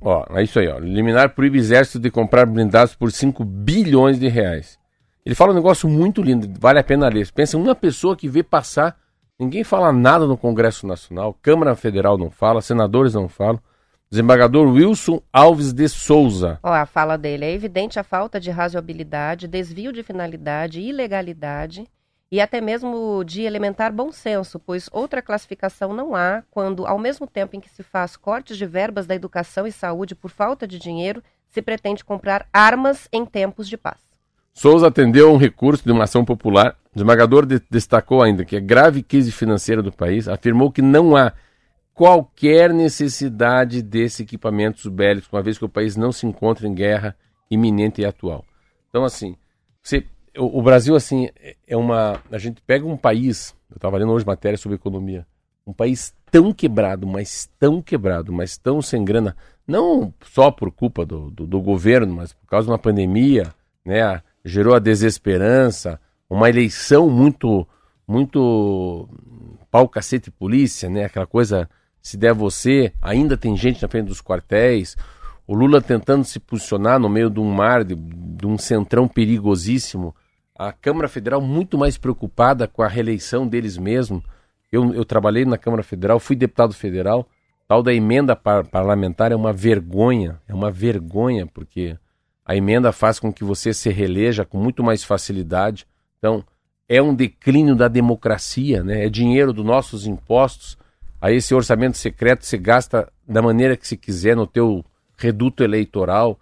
[0.00, 0.78] ó, é isso aí, ó.
[0.78, 4.78] Liminar proíbe exército de comprar blindados por 5 bilhões de reais.
[5.24, 7.30] Ele fala um negócio muito lindo, vale a pena ler.
[7.32, 8.96] Pensa, uma pessoa que vê passar,
[9.38, 13.60] ninguém fala nada no Congresso Nacional, Câmara Federal não fala, senadores não falam.
[14.08, 16.60] Desembargador Wilson Alves de Souza.
[16.62, 21.88] Ó, a fala dele é evidente a falta de razoabilidade, desvio de finalidade, ilegalidade
[22.30, 27.26] e até mesmo de elementar bom senso, pois outra classificação não há quando, ao mesmo
[27.26, 30.78] tempo em que se faz cortes de verbas da educação e saúde por falta de
[30.78, 34.00] dinheiro, se pretende comprar armas em tempos de paz.
[34.52, 36.76] Souza atendeu a um recurso de uma ação popular.
[36.90, 41.14] O desembargador de destacou ainda que a grave crise financeira do país afirmou que não
[41.14, 41.32] há
[41.92, 47.14] qualquer necessidade desses equipamentos bélicos, uma vez que o país não se encontra em guerra
[47.50, 48.44] iminente e atual.
[48.88, 49.36] Então, assim,
[49.82, 50.06] você,
[50.38, 51.28] o, Brasil, assim,
[51.66, 52.20] é uma.
[52.30, 55.26] A gente pega um país, eu estava lendo hoje matéria sobre economia,
[55.66, 61.04] um país tão quebrado, mas tão quebrado, mas tão sem grana, não só por culpa
[61.04, 63.52] do, do, do governo, mas por causa de uma pandemia,
[63.84, 64.22] né?
[64.44, 67.66] Gerou a desesperança, uma eleição muito,
[68.06, 69.08] muito
[69.70, 71.04] pau cacete polícia, né?
[71.04, 71.68] Aquela coisa
[72.06, 74.96] se der você, ainda tem gente na frente dos quartéis.
[75.44, 80.14] O Lula tentando se posicionar no meio de um mar, de, de um centrão perigosíssimo.
[80.58, 84.22] A Câmara Federal muito mais preocupada com a reeleição deles mesmos.
[84.72, 87.28] Eu, eu trabalhei na Câmara Federal, fui deputado federal.
[87.68, 91.96] Tal da emenda par parlamentar é uma vergonha, é uma vergonha, porque
[92.44, 95.86] a emenda faz com que você se reeleja com muito mais facilidade.
[96.18, 96.44] Então,
[96.88, 99.04] é um declínio da democracia, né?
[99.04, 100.78] é dinheiro dos nossos impostos
[101.20, 104.84] Aí esse orçamento secreto se gasta da maneira que se quiser no teu
[105.16, 106.38] reduto eleitoral,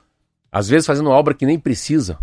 [0.50, 2.18] às vezes fazendo obra que nem precisa,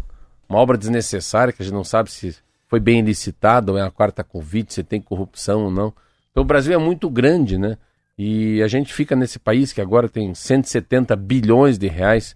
[0.51, 2.35] uma obra desnecessária que a gente não sabe se
[2.67, 5.93] foi bem licitada ou é a quarta convite, se tem corrupção ou não.
[6.29, 7.77] Então o Brasil é muito grande, né?
[8.17, 12.35] E a gente fica nesse país que agora tem 170 bilhões de reais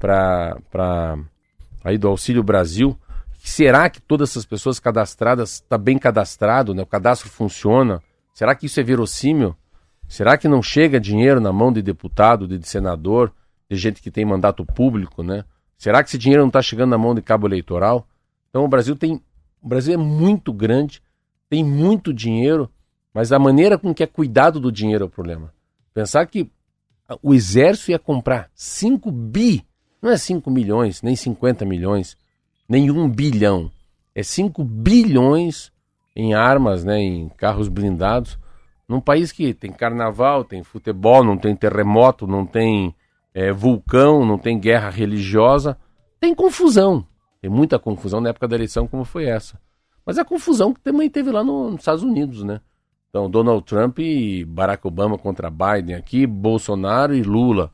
[0.00, 1.16] para
[1.84, 2.98] aí do Auxílio Brasil.
[3.38, 6.82] Será que todas essas pessoas cadastradas está bem cadastrado, né?
[6.82, 8.02] O cadastro funciona?
[8.34, 9.54] Será que isso é verossímil?
[10.08, 13.32] Será que não chega dinheiro na mão de deputado, de senador,
[13.70, 15.44] de gente que tem mandato público, né?
[15.82, 18.06] Será que esse dinheiro não está chegando na mão de cabo eleitoral?
[18.48, 19.20] Então o Brasil tem,
[19.60, 21.02] o Brasil é muito grande,
[21.50, 22.70] tem muito dinheiro,
[23.12, 25.52] mas a maneira com que é cuidado do dinheiro é o problema.
[25.92, 26.48] Pensar que
[27.20, 29.66] o exército ia comprar 5 bi,
[30.00, 32.16] não é 5 milhões, nem 50 milhões,
[32.68, 33.68] nem 1 bilhão.
[34.14, 35.72] É 5 bilhões
[36.14, 38.38] em armas, né, em carros blindados,
[38.88, 42.94] num país que tem carnaval, tem futebol, não tem terremoto, não tem
[43.34, 45.76] é, vulcão, não tem guerra religiosa,
[46.20, 47.04] Tem confusão.
[47.40, 49.58] Tem muita confusão na época da eleição, como foi essa.
[50.06, 52.60] Mas a confusão que também teve lá no, nos Estados Unidos, né?
[53.08, 57.70] Então, Donald Trump e Barack Obama contra Biden aqui, Bolsonaro e Lula.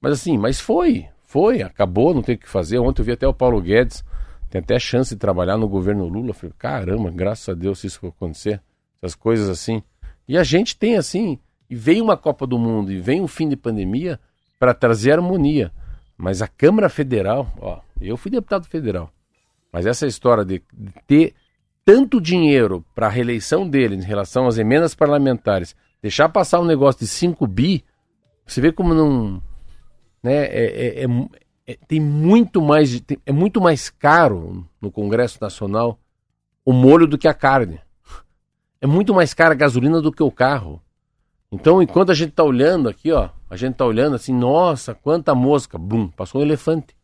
[0.00, 2.78] Mas assim, mas foi, foi, acabou, não tem o que fazer.
[2.78, 4.04] Ontem eu vi até o Paulo Guedes,
[4.50, 6.34] tem até chance de trabalhar no governo Lula.
[6.34, 8.60] falei, caramba, graças a Deus se isso for acontecer,
[9.00, 9.82] essas coisas assim.
[10.28, 11.38] E a gente tem assim,
[11.70, 14.20] e veio uma Copa do Mundo e vem um fim de pandemia
[14.62, 15.72] para trazer harmonia.
[16.16, 19.10] Mas a Câmara Federal, ó, eu fui deputado federal,
[19.72, 20.62] mas essa história de
[21.04, 21.34] ter
[21.84, 27.00] tanto dinheiro para a reeleição dele em relação às emendas parlamentares, deixar passar um negócio
[27.00, 27.84] de 5 bi,
[28.46, 29.42] você vê como não.
[30.22, 31.08] Né, é, é, é,
[31.66, 33.00] é tem muito mais.
[33.00, 35.98] Tem, é muito mais caro no Congresso Nacional
[36.64, 37.80] o molho do que a carne.
[38.80, 40.80] É muito mais cara a gasolina do que o carro.
[41.52, 45.34] Então, enquanto a gente está olhando aqui, ó, a gente está olhando assim, nossa, quanta
[45.34, 46.96] mosca, bum, passou um elefante.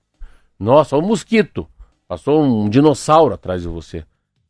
[0.58, 1.68] Nossa, um mosquito,
[2.08, 4.06] passou um dinossauro atrás de você.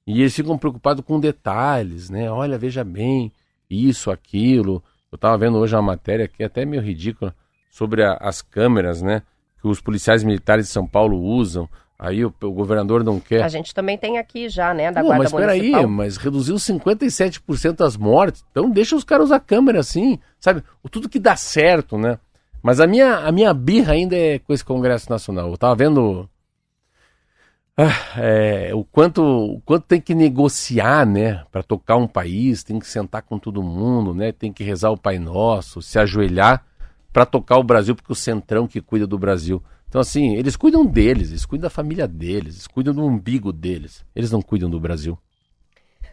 [0.07, 2.31] E eles ficam preocupados com detalhes, né?
[2.31, 3.33] Olha, veja bem,
[3.69, 4.83] isso, aquilo.
[5.11, 7.35] Eu estava vendo hoje uma matéria que é até meio ridícula
[7.69, 9.23] sobre a, as câmeras, né?
[9.61, 11.69] Que os policiais militares de São Paulo usam.
[11.99, 13.43] Aí o, o, governador não quer.
[13.43, 14.93] A gente também tem aqui já, né?
[14.93, 18.45] Da Pô, Guarda mas peraí, mas reduziu 57% das mortes.
[18.51, 20.63] Então deixa os caras usar câmera assim, sabe?
[20.91, 22.19] Tudo que dá certo, né?
[22.63, 25.51] Mas a minha, a minha birra ainda é com esse Congresso Nacional.
[25.51, 26.29] Eu tava vendo
[27.81, 32.77] ah, é, o, quanto, o quanto tem que negociar, né, para tocar um país, tem
[32.81, 36.65] que sentar com todo mundo, né, tem que rezar o Pai Nosso, se ajoelhar
[37.13, 39.63] para tocar o Brasil, porque o Centrão que cuida do Brasil.
[39.89, 44.05] Então, assim, eles cuidam deles, eles cuidam da família deles, eles cuidam do umbigo deles,
[44.15, 45.19] eles não cuidam do Brasil.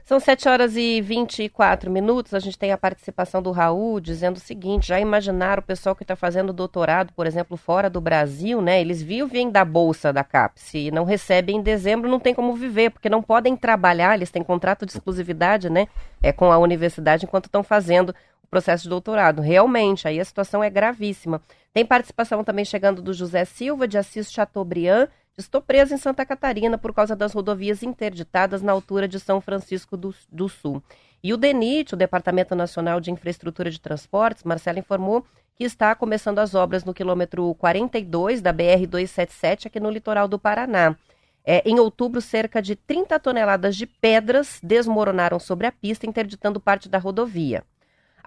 [0.06, 2.36] São 7 horas e 24 minutos.
[2.36, 6.04] A gente tem a participação do Raul dizendo o seguinte: já imaginaram o pessoal que
[6.04, 8.80] está fazendo doutorado, por exemplo, fora do Brasil, né?
[8.80, 12.92] Eles vivem da bolsa da CAPES e não recebem em dezembro, não tem como viver,
[12.92, 15.88] porque não podem trabalhar, eles têm contrato de exclusividade, né?
[16.22, 19.42] É com a universidade enquanto estão fazendo o processo de doutorado.
[19.42, 21.42] Realmente, aí a situação é gravíssima.
[21.76, 26.78] Tem participação também chegando do José Silva, de Assis Chateaubriand Estou preso em Santa Catarina
[26.78, 30.82] por causa das rodovias interditadas na altura de São Francisco do, do Sul.
[31.22, 36.40] E o DENIT, o Departamento Nacional de Infraestrutura de Transportes, Marcelo informou que está começando
[36.40, 40.96] as obras no quilômetro 42 da BR-277 aqui no litoral do Paraná.
[41.44, 46.88] É, em outubro, cerca de 30 toneladas de pedras desmoronaram sobre a pista, interditando parte
[46.88, 47.62] da rodovia.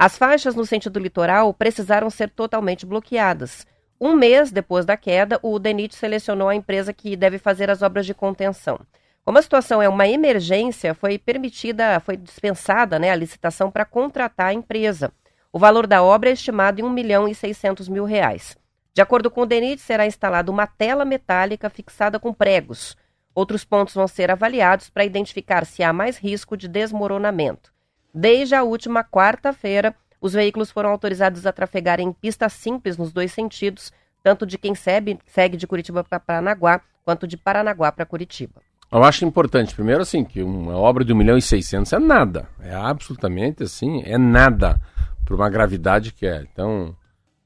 [0.00, 3.66] As faixas no sentido litoral precisaram ser totalmente bloqueadas.
[4.00, 8.06] Um mês depois da queda, o DENIT selecionou a empresa que deve fazer as obras
[8.06, 8.78] de contenção.
[9.24, 14.50] Como a situação é uma emergência, foi permitida, foi dispensada né, a licitação para contratar
[14.50, 15.11] a empresa.
[15.52, 18.56] O valor da obra é estimado em 1 milhão e 600 mil reais.
[18.94, 22.96] De acordo com o DENIT, será instalada uma tela metálica fixada com pregos.
[23.34, 27.76] Outros pontos vão ser avaliados para identificar se há mais risco de desmoronamento.
[28.14, 33.33] Desde a última quarta-feira, os veículos foram autorizados a trafegar em pista simples nos dois
[33.33, 33.92] sentidos,
[34.23, 35.18] tanto de quem segue,
[35.57, 38.61] de Curitiba para Paranaguá, quanto de Paranaguá para Curitiba.
[38.90, 42.49] Eu acho importante, primeiro assim, que uma obra de 1 milhão e 600 é nada.
[42.61, 44.81] É absolutamente assim, é nada
[45.25, 46.42] para uma gravidade que é.
[46.51, 46.97] Então,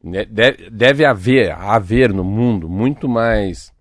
[0.03, 3.73] né, deve haver, haver no mundo muito mais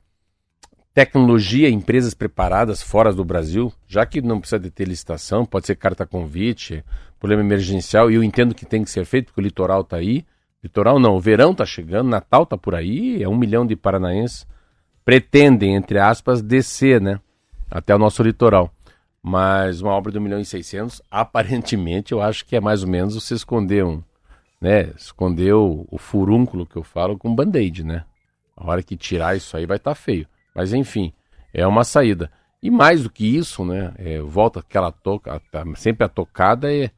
[0.93, 5.75] tecnologia, empresas preparadas fora do Brasil, já que não precisa de ter licitação, pode ser
[5.75, 6.84] carta convite,
[7.19, 10.25] problema emergencial, e eu entendo que tem que ser feito, porque o litoral está aí.
[10.63, 14.45] Litoral não, o verão está chegando, Natal está por aí, é um milhão de paranaenses
[15.04, 17.19] pretendem, entre aspas, descer, né?
[17.69, 18.71] Até o nosso litoral.
[19.21, 22.89] Mas uma obra de um milhão e seiscentos, aparentemente, eu acho que é mais ou
[22.89, 24.01] menos você esconder um,
[24.60, 24.91] né?
[24.95, 28.06] Esconder o, o furúnculo que eu falo com band-aid, né?
[28.56, 30.27] A hora que tirar isso aí vai estar tá feio.
[30.54, 31.14] Mas enfim,
[31.54, 32.32] é uma saída.
[32.62, 33.94] E mais do que isso, né?
[33.98, 35.42] É, volta aquela toca,
[35.76, 36.92] sempre a tocada é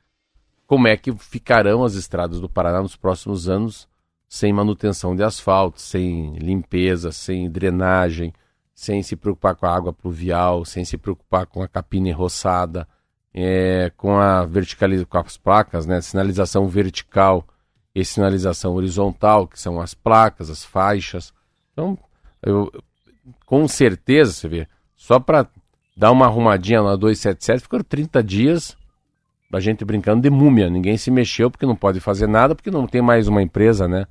[0.67, 3.87] como é que ficarão as estradas do Paraná nos próximos anos
[4.33, 8.33] sem manutenção de asfalto, sem limpeza, sem drenagem,
[8.73, 12.87] sem se preocupar com a água pluvial, sem se preocupar com a capina enroçada,
[13.31, 17.45] é, com a verticalização, com as placas, né, sinalização vertical
[17.93, 21.31] e sinalização horizontal, que são as placas, as faixas.
[21.71, 21.95] Então,
[22.41, 22.71] eu,
[23.45, 25.47] com certeza, você vê, só para
[25.95, 28.77] dar uma arrumadinha na 277, ficaram 30 dias
[29.51, 30.69] a gente brincando de múmia.
[30.69, 34.07] Ninguém se mexeu porque não pode fazer nada, porque não tem mais uma empresa, né?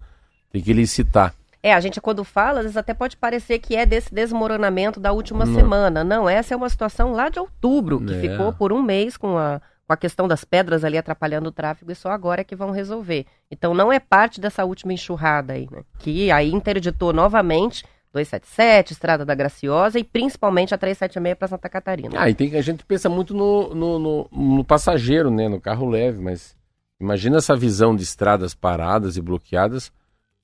[0.52, 1.34] Tem que licitar.
[1.62, 5.12] É, a gente quando fala, às vezes até pode parecer que é desse desmoronamento da
[5.12, 5.54] última não.
[5.54, 6.04] semana.
[6.04, 8.20] Não, essa é uma situação lá de outubro, que é.
[8.20, 11.92] ficou por um mês com a, com a questão das pedras ali atrapalhando o tráfego
[11.92, 13.26] e só agora é que vão resolver.
[13.50, 15.82] Então não é parte dessa última enxurrada aí, né?
[16.00, 22.10] Que aí interditou novamente 277, Estrada da Graciosa e principalmente a 376 para Santa Catarina.
[22.16, 25.88] Ah, e tem, a gente pensa muito no, no, no, no, passageiro, né, no carro
[25.88, 26.54] leve, mas
[27.00, 29.90] imagina essa visão de estradas paradas e bloqueadas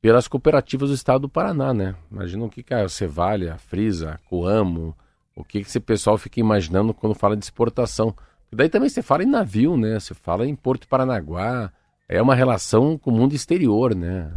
[0.01, 1.95] pelas cooperativas do estado do Paraná, né?
[2.11, 4.97] Imagina o que, que a Cevalha, a Frisa, a Coamo,
[5.35, 8.15] o que, que esse pessoal fica imaginando quando fala de exportação.
[8.51, 9.99] E daí também você fala em navio, né?
[9.99, 11.73] Você fala em Porto Paranaguá,
[12.09, 14.33] é uma relação com o mundo exterior, né?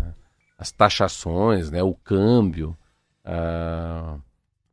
[0.57, 1.81] As taxações, né?
[1.81, 2.75] O câmbio,
[3.23, 4.17] ah,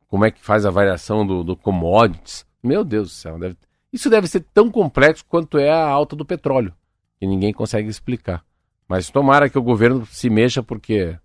[0.07, 2.45] como é que faz a variação do, do commodities.
[2.61, 3.55] Meu Deus do céu, deve...
[3.93, 6.73] isso deve ser tão complexo quanto é a alta do petróleo,
[7.19, 8.43] que ninguém consegue explicar.
[8.87, 11.15] Mas tomara que o governo se mexa, porque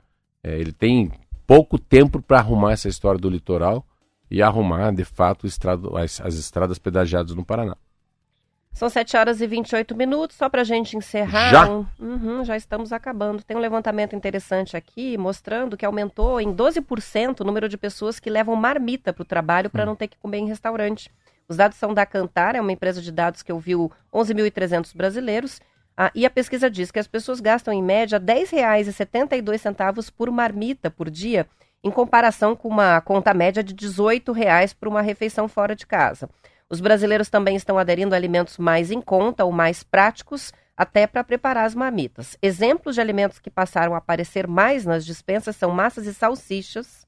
[0.42, 1.10] é, ele tem
[1.46, 3.86] pouco tempo para arrumar essa história do litoral
[4.30, 7.76] e arrumar, de fato, estrado, as, as estradas pedagiadas no Paraná.
[8.74, 11.50] São 7 horas e 28 minutos, só para a gente encerrar.
[11.52, 11.68] Já?
[11.68, 13.44] Uhum, já estamos acabando.
[13.44, 18.28] Tem um levantamento interessante aqui mostrando que aumentou em 12% o número de pessoas que
[18.28, 19.86] levam marmita para o trabalho para hum.
[19.86, 21.08] não ter que comer em restaurante.
[21.48, 25.60] Os dados são da Cantar, é uma empresa de dados que ouviu 11.300 brasileiros.
[25.96, 30.90] Ah, e a pesquisa diz que as pessoas gastam em média R$ 10,72 por marmita
[30.90, 31.46] por dia,
[31.84, 34.34] em comparação com uma conta média de R$ 18
[34.80, 36.28] por uma refeição fora de casa.
[36.68, 41.22] Os brasileiros também estão aderindo a alimentos mais em conta ou mais práticos, até para
[41.22, 42.36] preparar as marmitas.
[42.42, 47.04] Exemplos de alimentos que passaram a aparecer mais nas dispensas são massas e salsichas,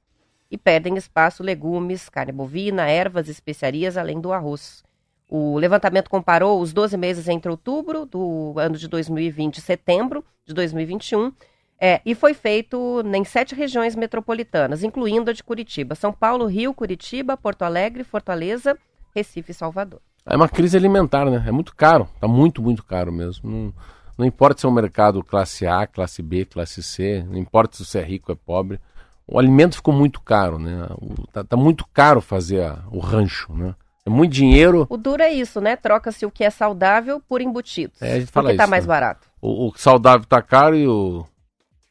[0.49, 4.83] e perdem espaço legumes, carne bovina, ervas, especiarias, além do arroz.
[5.29, 10.53] O levantamento comparou os 12 meses entre outubro do ano de 2020 e setembro de
[10.53, 11.33] 2021,
[11.79, 16.73] é, e foi feito em sete regiões metropolitanas, incluindo a de Curitiba: São Paulo, Rio,
[16.73, 18.77] Curitiba, Porto Alegre, Fortaleza,
[19.15, 19.99] Recife e Salvador.
[20.25, 21.43] É uma crise alimentar, né?
[21.47, 23.49] É muito caro, tá muito, muito caro mesmo.
[23.49, 23.73] Não,
[24.17, 27.85] não importa se é um mercado classe A, classe B, classe C, não importa se
[27.85, 28.79] você é rico ou é pobre.
[29.25, 30.87] O alimento ficou muito caro, né?
[31.01, 33.75] O, tá, tá, muito caro fazer a, o rancho, né?
[34.05, 34.87] É muito dinheiro.
[34.89, 35.75] O duro é isso, né?
[35.75, 38.01] Troca-se o que é saudável por embutidos.
[38.01, 38.87] É, a gente fala porque tá isso, tá mais né?
[38.87, 39.27] barato.
[39.41, 41.25] O, o saudável tá caro e o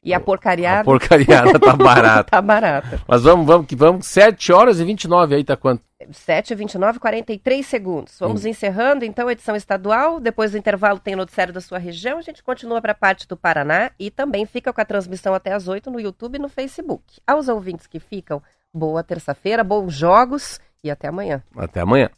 [0.06, 0.82] e a porcariada?
[0.82, 2.30] A porcariada tá barata.
[2.30, 3.00] tá barata.
[3.08, 4.06] Mas vamos, vamos que vamos.
[4.06, 5.82] 7 horas e 29 aí tá quanto?
[6.12, 8.18] 7 e 29, 43 segundos.
[8.18, 8.48] Vamos hum.
[8.48, 10.20] encerrando então a edição estadual.
[10.20, 12.18] Depois do intervalo tem o noticiário da sua região.
[12.18, 15.52] A gente continua para a parte do Paraná e também fica com a transmissão até
[15.52, 17.20] as 8 no YouTube e no Facebook.
[17.26, 21.42] Aos ouvintes que ficam, boa terça-feira, bons jogos e até amanhã.
[21.56, 22.10] Até amanhã.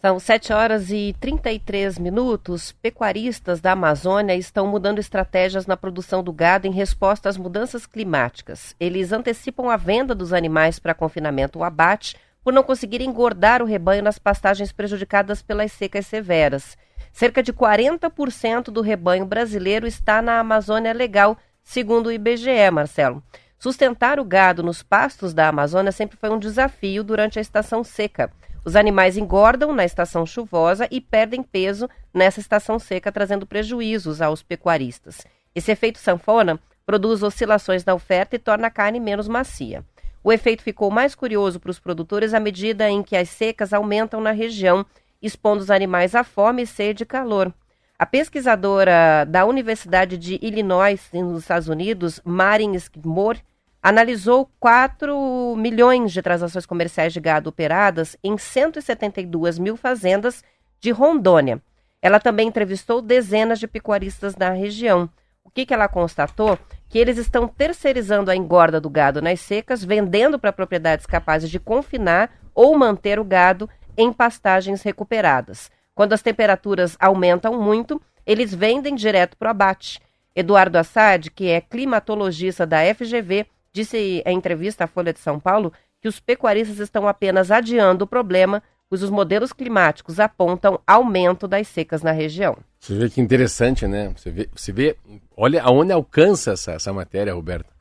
[0.00, 2.70] São 7 horas e 33 minutos.
[2.70, 8.76] Pecuaristas da Amazônia estão mudando estratégias na produção do gado em resposta às mudanças climáticas.
[8.78, 13.66] Eles antecipam a venda dos animais para confinamento ou abate por não conseguirem engordar o
[13.66, 16.78] rebanho nas pastagens prejudicadas pelas secas severas.
[17.12, 23.20] Cerca de 40% do rebanho brasileiro está na Amazônia Legal, segundo o IBGE, Marcelo.
[23.58, 28.30] Sustentar o gado nos pastos da Amazônia sempre foi um desafio durante a estação seca.
[28.64, 34.42] Os animais engordam na estação chuvosa e perdem peso nessa estação seca, trazendo prejuízos aos
[34.42, 35.26] pecuaristas.
[35.54, 39.84] Esse efeito sanfona produz oscilações na oferta e torna a carne menos macia.
[40.22, 44.20] O efeito ficou mais curioso para os produtores à medida em que as secas aumentam
[44.20, 44.84] na região,
[45.22, 47.52] expondo os animais à fome, sede e calor.
[47.98, 53.42] A pesquisadora da Universidade de Illinois, nos Estados Unidos, Marin Skidmore,
[53.88, 60.44] analisou 4 milhões de transações comerciais de gado operadas em 172 mil fazendas
[60.78, 61.62] de Rondônia.
[62.02, 65.08] Ela também entrevistou dezenas de pecuaristas na região.
[65.42, 66.58] O que, que ela constatou?
[66.86, 71.58] Que eles estão terceirizando a engorda do gado nas secas, vendendo para propriedades capazes de
[71.58, 75.70] confinar ou manter o gado em pastagens recuperadas.
[75.94, 79.98] Quando as temperaturas aumentam muito, eles vendem direto para o abate.
[80.36, 85.72] Eduardo Assad, que é climatologista da FGV, Disse em entrevista à Folha de São Paulo
[86.00, 91.68] que os pecuaristas estão apenas adiando o problema, pois os modelos climáticos apontam aumento das
[91.68, 92.56] secas na região.
[92.80, 94.12] Você vê que interessante, né?
[94.16, 94.96] Você vê, você vê
[95.36, 97.72] olha aonde alcança essa, essa matéria, Roberto.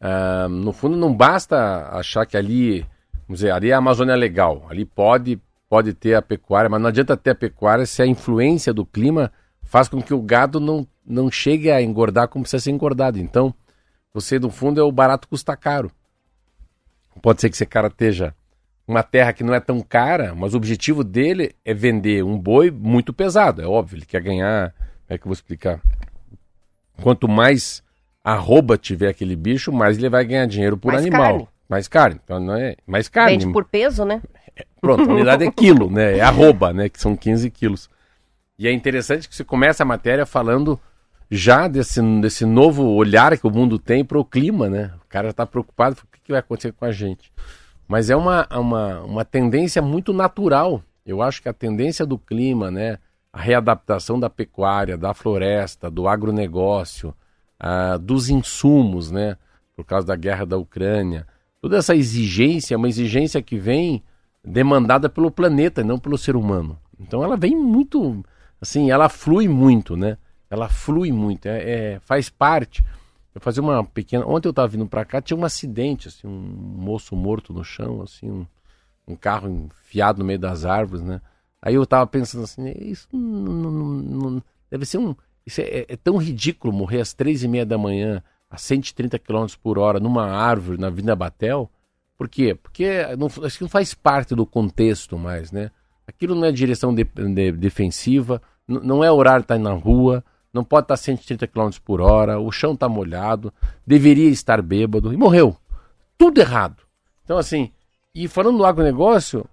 [0.00, 2.80] Ah, no fundo, não basta achar que ali,
[3.26, 6.88] vamos dizer, ali é a Amazônia legal, ali pode, pode ter a pecuária, mas não
[6.88, 9.32] adianta ter a pecuária se a influência do clima
[9.62, 13.18] faz com que o gado não, não chegue a engordar como precisa ser engordado.
[13.18, 13.54] Então,
[14.14, 15.90] você, no fundo, é o barato custa caro.
[17.20, 18.32] Pode ser que esse cara esteja
[18.86, 22.70] uma terra que não é tão cara, mas o objetivo dele é vender um boi
[22.70, 23.60] muito pesado.
[23.60, 24.72] É óbvio, ele quer ganhar.
[24.72, 25.80] Como é que eu vou explicar?
[27.02, 27.82] Quanto mais
[28.22, 31.22] arroba tiver aquele bicho, mais ele vai ganhar dinheiro por Mais animal.
[31.22, 31.48] carne.
[31.68, 32.20] Mais carne.
[32.22, 33.38] Então não é mais carne.
[33.38, 34.22] Vende por peso, né?
[34.80, 36.18] Pronto, a unidade é quilo, né?
[36.18, 36.88] É arroba, né?
[36.88, 37.90] Que são 15 quilos.
[38.56, 40.78] E é interessante que você começa a matéria falando
[41.30, 44.92] já desse, desse novo olhar que o mundo tem para o clima, né?
[45.04, 47.32] O cara está preocupado com o que vai acontecer com a gente.
[47.88, 50.82] Mas é uma, uma, uma tendência muito natural.
[51.04, 52.98] Eu acho que a tendência do clima, né?
[53.32, 57.14] A readaptação da pecuária, da floresta, do agronegócio,
[57.58, 59.36] ah, dos insumos, né?
[59.76, 61.26] Por causa da guerra da Ucrânia.
[61.60, 64.02] Toda essa exigência é uma exigência que vem
[64.44, 66.78] demandada pelo planeta não pelo ser humano.
[67.00, 68.24] Então ela vem muito,
[68.60, 70.18] assim, ela flui muito, né?
[70.54, 72.84] Ela flui muito, é, é- faz parte.
[73.34, 74.24] Eu fazia uma pequena.
[74.26, 78.00] Ontem eu estava vindo para cá, tinha um acidente, assim, um moço morto no chão,
[78.02, 78.46] assim, um,
[79.08, 81.20] um carro enfiado no meio das árvores, né?
[81.60, 85.14] Aí eu tava pensando assim, isso não, não- não- deve ser um.
[85.44, 89.46] Isso é, é tão ridículo morrer às três e meia da manhã, a 130 km
[89.60, 91.68] por hora, numa árvore na Vinda Batel.
[92.16, 92.54] Por quê?
[92.54, 92.88] Porque
[93.18, 95.70] não, acho que não faz parte do contexto mais, né?
[96.06, 100.22] Aquilo não é direção de- de- defensiva, não é horário de estar na rua,
[100.54, 103.52] não pode estar 130 km por hora, o chão está molhado,
[103.86, 105.56] deveria estar bêbado e morreu.
[106.16, 106.82] Tudo errado.
[107.24, 107.72] Então, assim,
[108.14, 109.44] e falando do agronegócio,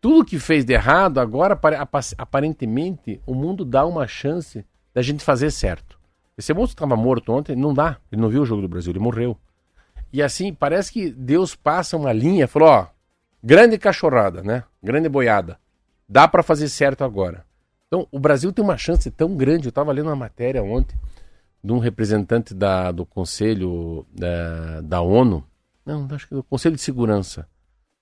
[0.00, 5.00] tudo que fez de errado, agora apare- apa- aparentemente o mundo dá uma chance da
[5.00, 5.98] gente fazer certo.
[6.36, 8.98] Esse moço estava morto ontem, não dá, ele não viu o jogo do Brasil, ele
[8.98, 9.36] morreu.
[10.12, 12.86] E assim, parece que Deus passa uma linha, falou, ó,
[13.42, 14.64] grande cachorrada, né?
[14.82, 15.58] Grande boiada.
[16.08, 17.44] Dá para fazer certo agora.
[17.92, 19.66] Então, o Brasil tem uma chance tão grande.
[19.66, 20.96] Eu estava lendo uma matéria ontem
[21.62, 25.44] de um representante da, do Conselho da, da ONU,
[25.84, 27.46] não, acho que do Conselho de Segurança,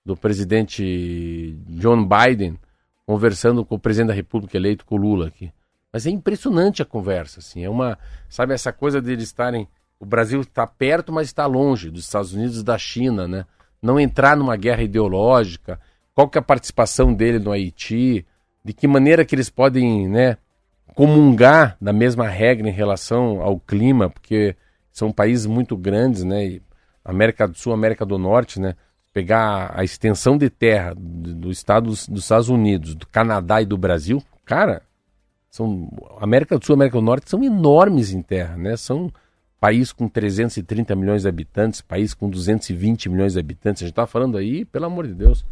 [0.07, 2.57] do presidente John Biden,
[3.05, 5.53] conversando com o presidente da República eleito, com o Lula aqui.
[5.93, 7.65] Mas é impressionante a conversa, assim.
[7.65, 9.67] É uma, sabe, essa coisa de eles estarem.
[9.99, 13.45] O Brasil está perto, mas está longe dos Estados Unidos e da China, né?
[13.83, 15.81] Não entrar numa guerra ideológica.
[16.15, 18.25] Qual que é a participação dele no Haiti?
[18.65, 20.37] De que maneira que eles podem, né,
[20.95, 24.57] comungar da mesma regra em relação ao clima, porque
[24.93, 26.61] são países muito grandes, né?
[27.05, 28.75] América do Sul, América do Norte, né?
[29.13, 33.77] Pegar a extensão de terra do estado dos, dos Estados Unidos, do Canadá e do
[33.77, 34.83] Brasil, cara,
[35.51, 35.89] são
[36.21, 38.77] América do Sul, América do Norte são enormes em terra, né?
[38.77, 39.11] São
[39.59, 43.83] país com 330 milhões de habitantes, país com 220 milhões de habitantes.
[43.83, 45.45] A gente está falando aí, pelo amor de Deus,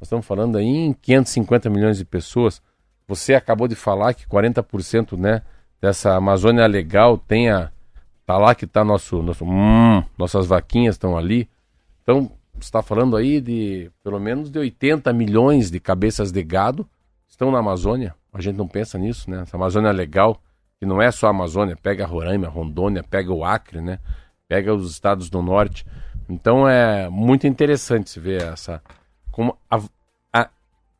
[0.00, 2.62] nós estamos falando aí em 550 milhões de pessoas.
[3.06, 5.42] Você acabou de falar que 40% né,
[5.78, 7.70] dessa Amazônia legal tem a.
[8.24, 9.22] Tá lá que tá nosso.
[9.22, 11.46] nosso hum, nossas vaquinhas estão ali.
[12.02, 16.88] Então, você está falando aí de pelo menos de 80 milhões de cabeças de gado
[17.28, 18.14] estão na Amazônia.
[18.32, 19.42] A gente não pensa nisso, né?
[19.42, 20.40] Essa Amazônia legal,
[20.78, 23.98] que não é só a Amazônia, pega Roraima, Rondônia, pega o Acre, né?
[24.48, 25.84] Pega os estados do norte.
[26.26, 28.80] Então é muito interessante se ver essa.
[29.30, 29.80] Como a,
[30.32, 30.50] a-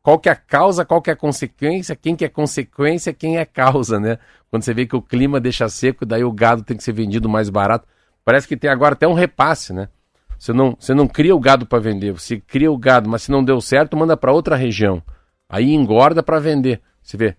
[0.01, 3.37] qual que é a causa, qual que é a consequência, quem que é consequência, quem
[3.37, 4.17] é causa, né?
[4.49, 7.29] Quando você vê que o clima deixa seco, daí o gado tem que ser vendido
[7.29, 7.87] mais barato.
[8.23, 9.89] Parece que tem agora até um repasse, né?
[10.37, 13.31] Você não, você não cria o gado para vender, você cria o gado, mas se
[13.31, 15.01] não deu certo, manda para outra região.
[15.47, 16.81] Aí engorda para vender.
[17.03, 17.35] Você vê,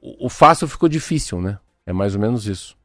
[0.00, 1.58] o fácil ficou difícil, né?
[1.84, 2.76] É mais ou menos isso.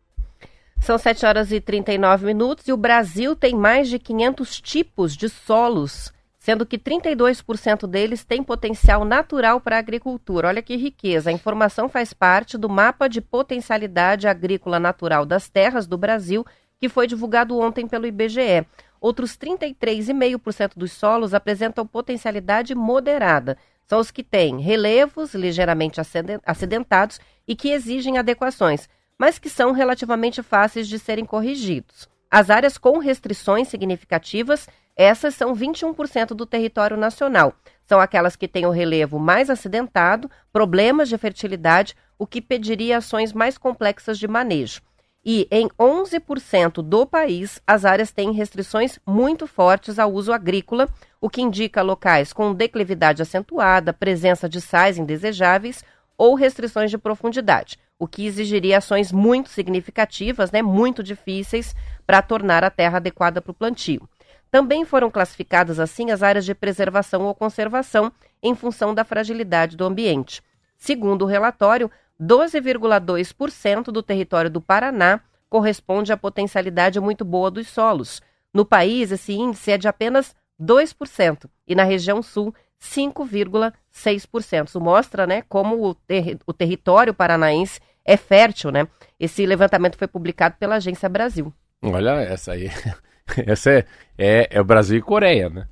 [0.81, 5.29] São 7 horas e 39 minutos e o Brasil tem mais de 500 tipos de
[5.29, 6.11] solos,
[6.45, 10.49] sendo que 32% deles têm potencial natural para a agricultura.
[10.49, 11.31] Olha que riqueza.
[11.31, 16.45] A informação faz parte do Mapa de Potencialidade Agrícola Natural das Terras do Brasil,
[16.79, 18.63] que foi divulgado ontem pelo IBGE.
[19.01, 23.57] Outros 33,5% dos solos apresentam potencialidade moderada.
[23.87, 28.87] São os que têm relevos ligeiramente aciden- acidentados e que exigem adequações,
[29.17, 32.07] mas que são relativamente fáceis de serem corrigidos.
[32.29, 37.53] As áreas com restrições significativas, essas são 21% do território nacional.
[37.85, 43.33] São aquelas que têm o relevo mais acidentado, problemas de fertilidade, o que pediria ações
[43.33, 44.81] mais complexas de manejo.
[45.23, 50.87] E em 11% do país, as áreas têm restrições muito fortes ao uso agrícola,
[51.19, 55.83] o que indica locais com declividade acentuada, presença de sais indesejáveis
[56.15, 61.75] ou restrições de profundidade, o que exigiria ações muito significativas, né, muito difíceis,
[62.05, 64.07] para tornar a terra adequada para o plantio.
[64.51, 69.85] Também foram classificadas assim as áreas de preservação ou conservação em função da fragilidade do
[69.85, 70.41] ambiente.
[70.77, 71.89] Segundo o relatório,
[72.21, 75.19] 12,2% do território do Paraná
[75.49, 78.21] corresponde à potencialidade muito boa dos solos.
[78.53, 84.67] No país, esse índice é de apenas 2%, e na região sul, 5,6%.
[84.67, 88.71] Isso mostra né, como o, terri- o território paranaense é fértil.
[88.71, 88.87] Né?
[89.19, 91.53] Esse levantamento foi publicado pela Agência Brasil.
[91.81, 92.69] Olha, essa aí.
[93.45, 93.85] Essa é,
[94.17, 95.67] é, é o Brasil e Coreia, né?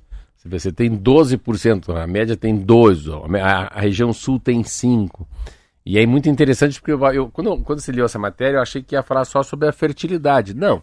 [0.46, 5.26] Você tem 12%, a média tem 12%, a, a região sul tem 5%.
[5.86, 8.82] E é muito interessante porque eu, eu, quando, quando você leu essa matéria, eu achei
[8.82, 10.54] que ia falar só sobre a fertilidade.
[10.54, 10.82] Não.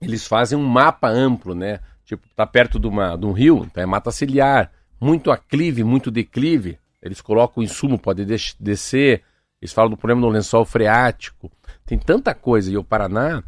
[0.00, 1.80] Eles fazem um mapa amplo, né?
[2.04, 6.10] Tipo, tá perto de, uma, de um rio, então é mata ciliar, muito aclive, muito
[6.10, 6.78] declive.
[7.00, 9.22] Eles colocam o insumo, pode des descer.
[9.60, 11.50] Eles falam do problema do lençol freático.
[11.84, 12.70] Tem tanta coisa.
[12.70, 13.42] E o Paraná,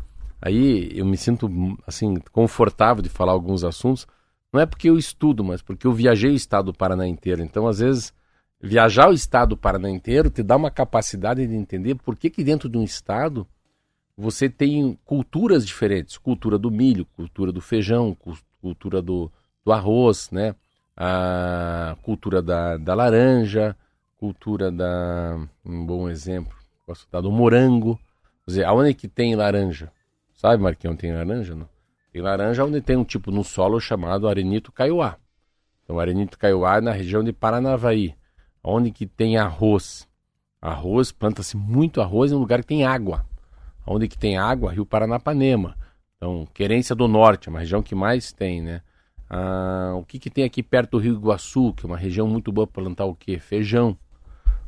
[0.45, 1.49] aí eu me sinto,
[1.87, 4.07] assim, confortável de falar alguns assuntos.
[4.53, 7.43] Não é porque eu estudo, mas porque eu viajei o estado do Paraná inteiro.
[7.43, 8.13] Então, às vezes,
[8.61, 12.45] viajar o estado do Paraná inteiro te dá uma capacidade de entender por que, que
[12.45, 13.47] dentro de um estado
[14.17, 16.19] você tem culturas diferentes.
[16.19, 18.17] Cultura do milho, cultura do feijão,
[18.61, 19.31] cultura do,
[19.65, 20.55] do arroz, né?
[20.97, 23.77] a cultura da, da laranja,
[24.17, 25.39] cultura da.
[25.65, 27.99] Um bom exemplo, posso dar do morango.
[28.45, 29.91] Quer dizer, aonde que tem laranja?
[30.45, 31.55] Sabe, Marquinhos, tem laranja?
[31.55, 31.67] Não?
[32.13, 35.17] Tem laranja onde tem um tipo no solo chamado arenito caiuá.
[35.83, 38.15] Então, arenito caiuá é na região de Paranavaí.
[38.63, 40.07] Onde que tem arroz?
[40.61, 43.25] Arroz, planta-se muito arroz em um lugar que tem água.
[43.87, 44.71] Onde que tem água?
[44.71, 45.79] Rio Paranapanema.
[46.19, 48.83] Então, Querência do Norte, é uma região que mais tem, né?
[49.31, 52.53] Ah, o que, que tem aqui perto do Rio Iguaçu, que é uma região muito
[52.53, 53.39] boa para plantar o quê?
[53.39, 53.97] Feijão.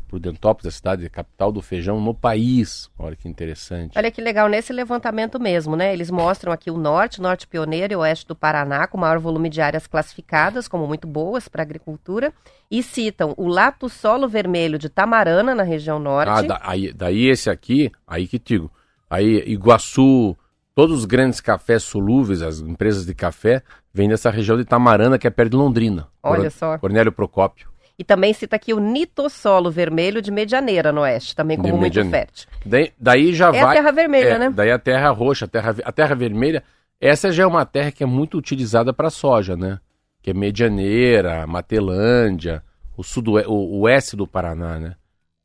[0.07, 2.91] Prudentópolis, a cidade capital do feijão no país.
[2.99, 3.99] Olha que interessante.
[3.99, 5.93] Olha que legal, nesse levantamento mesmo, né?
[5.93, 9.61] Eles mostram aqui o norte, norte pioneiro e oeste do Paraná, com maior volume de
[9.61, 12.33] áreas classificadas como muito boas para agricultura,
[12.71, 16.31] e citam o lato solo vermelho de Tamarana, na região norte.
[16.31, 18.71] Ah, da, aí, daí esse aqui, aí que digo,
[19.11, 20.37] aí Iguaçu,
[20.75, 25.27] todos os grandes cafés solúveis, as empresas de café, vêm dessa região de Tamarana, que
[25.27, 26.09] é perto de Londrina.
[26.23, 26.79] Olha Cor só.
[26.79, 27.69] Cornélio Procópio.
[27.99, 32.47] E também cita aqui o nitossolo vermelho de Medianeira, no oeste, também como muito fértil.
[32.65, 33.61] Daí, daí já é vai...
[33.61, 34.51] É a terra vermelha, é, né?
[34.51, 36.63] Daí a terra roxa, a terra, a terra vermelha,
[37.01, 39.81] essa já é uma terra que é muito utilizada para soja, né?
[40.21, 42.63] Que é Medianeira, Matelândia,
[42.97, 44.97] o, sudoeste, o, oeste do Paraná, né?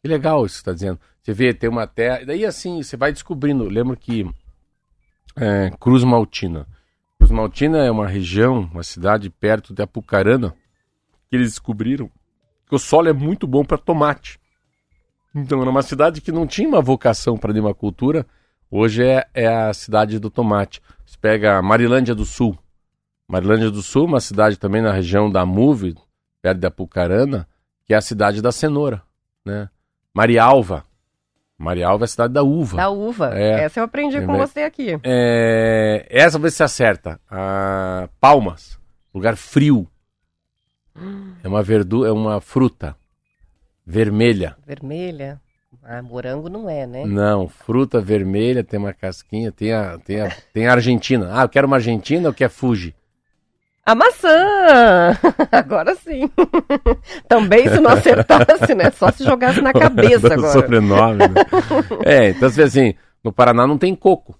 [0.02, 1.00] Que legal isso que você está dizendo.
[1.22, 2.26] Você vê, tem uma terra...
[2.26, 3.64] Daí assim, você vai descobrindo.
[3.70, 4.30] Lembro que
[5.38, 6.68] é, Cruz Maltina
[7.22, 10.56] Cruz Maltina é uma região, uma cidade perto de Apucarana,
[11.30, 12.10] que eles descobriram
[12.72, 14.40] que o solo é muito bom para tomate.
[15.36, 18.26] Então, era uma cidade que não tinha uma vocação para cultura,
[18.70, 20.82] hoje é, é a cidade do tomate.
[21.06, 22.58] Você pega Marilândia do Sul.
[23.28, 25.96] Marilândia do Sul, uma cidade também na região da Muve,
[26.42, 27.46] perto de Apucarana,
[27.86, 29.02] que é a cidade da cenoura,
[29.46, 29.70] né?
[30.14, 30.86] Marialva,
[31.58, 32.78] Marialva é a cidade da uva.
[32.78, 33.38] Da uva.
[33.38, 33.66] É.
[33.66, 34.98] Essa eu aprendi é, com você aqui.
[35.04, 37.20] É, essa vez se acerta.
[37.30, 38.80] Ah, palmas.
[39.14, 39.91] Lugar frio.
[41.44, 42.96] É uma verdura, é uma fruta
[43.86, 44.56] vermelha.
[44.66, 45.40] Vermelha?
[45.84, 47.06] Ah, morango não é, né?
[47.06, 51.30] Não, fruta vermelha, tem uma casquinha, tem a, tem a, tem a Argentina.
[51.32, 52.94] Ah, eu quero uma Argentina ou quer Fuji?
[53.86, 55.18] A maçã!
[55.52, 56.30] Agora sim.
[57.28, 58.92] Também se não acertasse, né?
[58.92, 60.54] Só se jogasse na cabeça agora.
[60.54, 61.42] Sobrenome, né?
[62.06, 64.38] É, então vê assim, no Paraná não tem coco.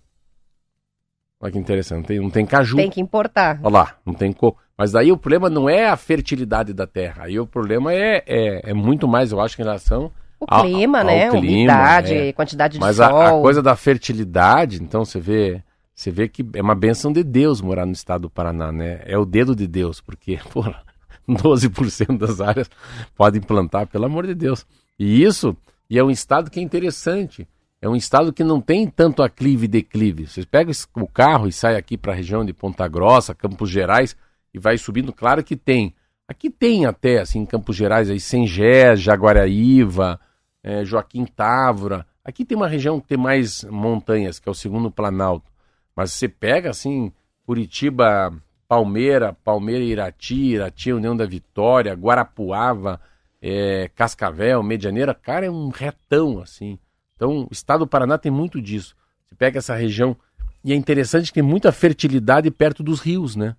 [1.42, 2.76] Olha que interessante, não tem, não tem caju.
[2.76, 3.60] Tem que importar.
[3.64, 4.62] Olha lá, não tem coco.
[4.78, 7.24] Mas daí o problema não é a fertilidade da terra.
[7.24, 11.06] Aí o problema é, é, é muito mais, eu acho, em relação o clima, ao,
[11.06, 11.28] né?
[11.28, 12.34] Ao clima, Umidade, é.
[12.34, 13.06] quantidade de Mas sol.
[13.06, 15.62] Mas a, a coisa da fertilidade, então você vê
[15.94, 19.02] você vê que é uma benção de Deus morar no estado do Paraná, né?
[19.06, 20.82] É o dedo de Deus, porque, porra,
[21.30, 22.68] 12% das áreas
[23.16, 24.66] podem plantar, pelo amor de Deus.
[24.98, 25.56] E isso,
[25.88, 27.48] e é um estado que é interessante.
[27.82, 30.28] É um estado que não tem tanto aclive e declive.
[30.28, 34.16] Você pega o carro e sai aqui para a região de Ponta Grossa, Campos Gerais,
[34.54, 35.96] e vai subindo, claro que tem.
[36.28, 40.20] Aqui tem até, assim, Campos Gerais, aí, Sengé, Jaguaraíva,
[40.64, 42.06] é, Joaquim Távora.
[42.24, 45.52] Aqui tem uma região que tem mais montanhas, que é o segundo Planalto.
[45.96, 47.12] Mas você pega assim,
[47.46, 48.32] Curitiba,
[48.68, 53.02] Palmeira, Palmeira Irati, Irati, União da Vitória, Guarapuava,
[53.42, 56.78] é, Cascavel, Medianeira, cara, é um retão assim.
[57.22, 58.96] Então, o estado do Paraná tem muito disso.
[59.28, 60.18] Você pega essa região
[60.64, 63.56] e é interessante que tem muita fertilidade perto dos rios, né?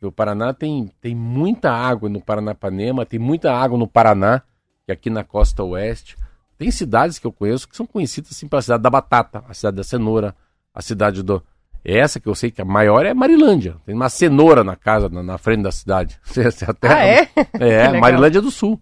[0.00, 4.42] O Paraná tem, tem muita água no Paranapanema, tem muita água no Paraná,
[4.86, 6.16] e aqui na costa oeste.
[6.56, 9.78] Tem cidades que eu conheço que são conhecidas assim pela cidade da batata, a cidade
[9.78, 10.36] da cenoura,
[10.72, 11.42] a cidade do,
[11.84, 13.74] essa que eu sei que a maior é Marilândia.
[13.84, 16.20] Tem uma cenoura na casa, na, na frente da cidade.
[16.68, 17.28] Até, ah, é?
[17.58, 18.80] É, Marilândia do Sul.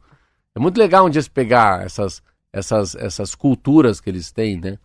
[0.54, 2.22] É muito legal um dia se pegar essas,
[2.52, 4.78] essas, essas culturas que eles têm, né?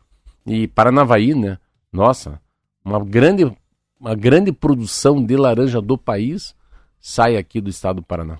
[0.45, 1.57] E Paranavaí, né?
[1.91, 2.41] Nossa,
[2.83, 3.51] uma grande,
[3.99, 6.55] uma grande produção de laranja do país
[6.99, 8.39] sai aqui do estado do Paraná.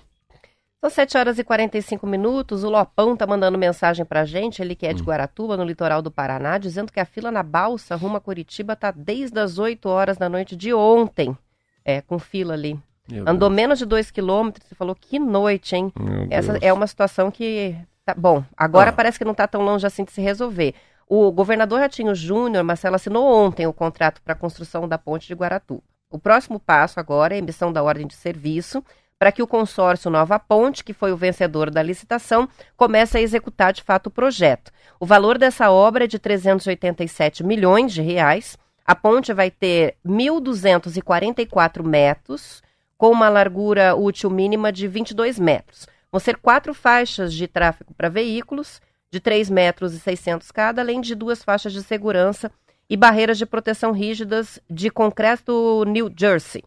[0.80, 2.62] São 7 horas e 45 minutos.
[2.62, 5.06] O Lopão tá mandando mensagem pra gente, ele que é de hum.
[5.06, 8.92] Guaratuba, no litoral do Paraná, dizendo que a fila na balsa rumo a Curitiba tá
[8.92, 11.36] desde as 8 horas da noite de ontem.
[11.84, 12.78] É, com fila ali.
[13.10, 13.56] Meu Andou Deus.
[13.56, 14.68] menos de 2 quilômetros.
[14.68, 15.92] Você falou que noite, hein?
[16.30, 17.74] Essa é uma situação que.
[18.08, 18.92] Tá, bom, agora ah.
[18.94, 20.74] parece que não tá tão longe assim de se resolver.
[21.06, 25.34] O governador Ratinho Júnior, Marcelo, assinou ontem o contrato para a construção da ponte de
[25.34, 25.82] Guaratuba.
[26.10, 28.82] O próximo passo agora é a emissão da ordem de serviço
[29.18, 32.48] para que o consórcio Nova Ponte, que foi o vencedor da licitação,
[32.78, 34.72] comece a executar de fato o projeto.
[34.98, 38.56] O valor dessa obra é de 387 milhões de reais.
[38.86, 42.62] A ponte vai ter 1.244 metros,
[42.96, 45.86] com uma largura útil mínima de 22 metros.
[46.10, 48.80] Vão ser quatro faixas de tráfego para veículos,
[49.10, 52.50] de 3 metros e 600 cada, além de duas faixas de segurança
[52.88, 56.62] e barreiras de proteção rígidas de concreto New Jersey.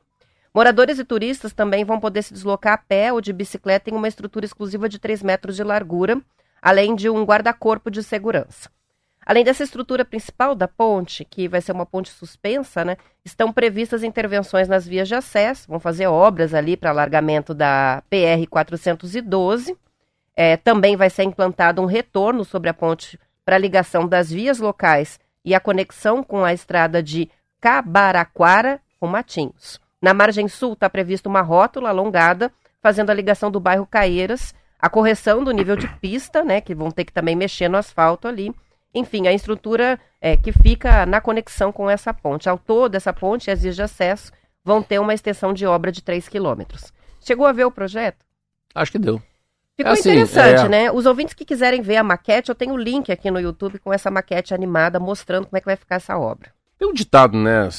[0.53, 4.07] Moradores e turistas também vão poder se deslocar a pé ou de bicicleta em uma
[4.07, 6.21] estrutura exclusiva de 3 metros de largura,
[6.61, 8.69] além de um guarda-corpo de segurança.
[9.25, 14.03] Além dessa estrutura principal da ponte, que vai ser uma ponte suspensa, né, estão previstas
[14.03, 19.77] intervenções nas vias de acesso, vão fazer obras ali para alargamento da PR 412.
[20.35, 25.19] É, também vai ser implantado um retorno sobre a ponte para ligação das vias locais
[25.45, 29.79] e a conexão com a estrada de Cabaraquara com Matinhos.
[30.01, 32.51] Na margem sul está prevista uma rótula alongada,
[32.81, 36.89] fazendo a ligação do bairro Caeiras, a correção do nível de pista, né, que vão
[36.89, 38.51] ter que também mexer no asfalto ali.
[38.93, 42.49] Enfim, a estrutura é, que fica na conexão com essa ponte.
[42.49, 44.31] Ao todo, essa ponte e as vias de acesso
[44.63, 46.91] vão ter uma extensão de obra de 3 quilômetros.
[47.19, 48.25] Chegou a ver o projeto?
[48.75, 49.21] Acho que deu.
[49.75, 50.69] Ficou é assim, interessante, é...
[50.69, 50.91] né?
[50.91, 53.79] Os ouvintes que quiserem ver a maquete, eu tenho o um link aqui no YouTube
[53.79, 56.51] com essa maquete animada mostrando como é que vai ficar essa obra.
[56.77, 57.69] Tem um ditado, né?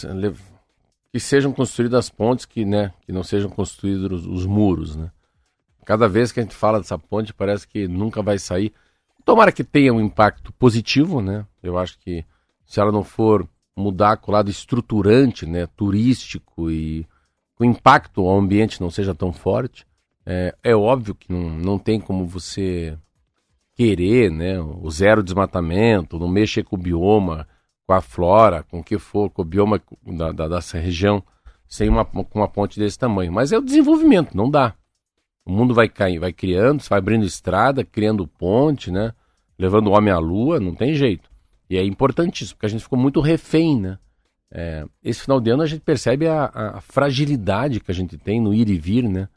[1.13, 5.11] que sejam construídas pontes que, né, que não sejam construídos os, os muros, né?
[5.85, 8.73] Cada vez que a gente fala dessa ponte parece que nunca vai sair.
[9.25, 11.47] Tomara que tenha um impacto positivo, né?
[11.62, 12.25] Eu acho que
[12.66, 17.07] se ela não for mudar com o lado estruturante, né, turístico e
[17.59, 19.87] o impacto ao ambiente não seja tão forte,
[20.27, 22.97] é, é óbvio que não, não tem como você
[23.75, 27.49] querer, né, o zero desmatamento, não mexer com o bioma,
[27.87, 31.23] com a flora, com o que for, com o bioma da, da, dessa região,
[31.66, 33.33] sem uma, com uma ponte desse tamanho.
[33.33, 34.75] Mas é o desenvolvimento, não dá.
[35.45, 39.12] O mundo vai cair, vai criando, vai abrindo estrada, criando ponte, né?
[39.59, 41.30] Levando o homem à lua, não tem jeito.
[41.68, 43.99] E é importantíssimo, porque a gente ficou muito refém, né?
[44.51, 48.40] É, esse final de ano a gente percebe a, a, fragilidade que a gente tem
[48.40, 49.28] no ir e vir, né?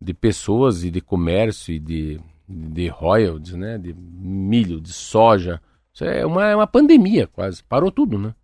[0.00, 3.76] De pessoas e de comércio e de, de royalties, né?
[3.76, 5.60] De milho, de soja,
[5.92, 7.62] isso é uma, é uma pandemia quase.
[7.62, 8.34] Parou tudo, né?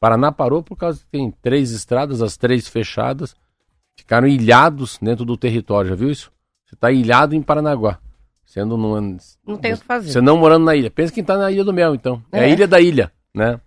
[0.00, 3.36] Paraná parou por causa que tem três estradas, as três fechadas.
[3.96, 6.32] Ficaram ilhados dentro do território, já viu isso?
[6.68, 7.98] Você está ilhado em Paranaguá.
[8.44, 9.00] Sendo no,
[9.46, 10.12] não tem o que fazer.
[10.12, 10.90] Você não morando na ilha.
[10.90, 12.22] Pensa quem está na Ilha do Mel, então.
[12.30, 12.40] É.
[12.40, 12.44] é.
[12.44, 13.58] a ilha da ilha, né?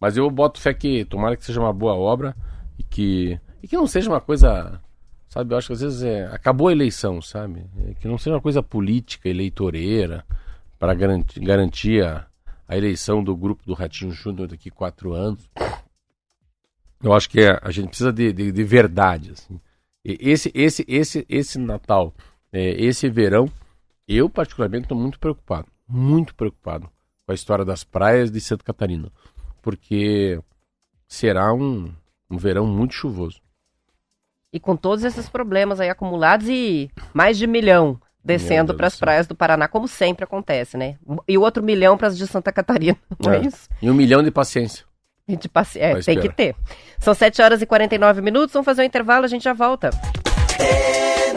[0.00, 2.34] Mas eu boto fé que tomara que seja uma boa obra
[2.76, 4.80] e que, e que não seja uma coisa.
[5.28, 7.64] Sabe, eu acho que às vezes é, acabou a eleição, sabe?
[7.86, 10.24] É, que não seja uma coisa política, eleitoreira,
[10.76, 12.26] para garantir, garantir a,
[12.66, 15.48] a eleição do grupo do Ratinho Júnior daqui quatro anos.
[17.02, 19.32] Eu acho que é, a gente precisa de, de, de verdade.
[19.32, 19.60] Assim.
[20.04, 22.14] Esse, esse, esse, esse Natal,
[22.52, 23.50] é, esse verão,
[24.06, 26.90] eu particularmente estou muito preocupado, muito preocupado
[27.24, 29.10] com a história das praias de Santa Catarina,
[29.62, 30.40] porque
[31.06, 31.92] será um,
[32.30, 33.40] um verão muito chuvoso.
[34.52, 39.26] E com todos esses problemas aí acumulados e mais de milhão descendo para as praias
[39.26, 40.96] do Paraná, como sempre acontece, né?
[41.26, 43.68] E o outro milhão para as de Santa Catarina, não é, é isso?
[43.80, 44.84] E um milhão de paciência.
[45.28, 45.78] De paci...
[45.78, 46.56] É, tem que ter.
[46.98, 49.90] São 7 horas e 49 minutos, vamos fazer um intervalo, a gente já volta.
[50.58, 51.32] É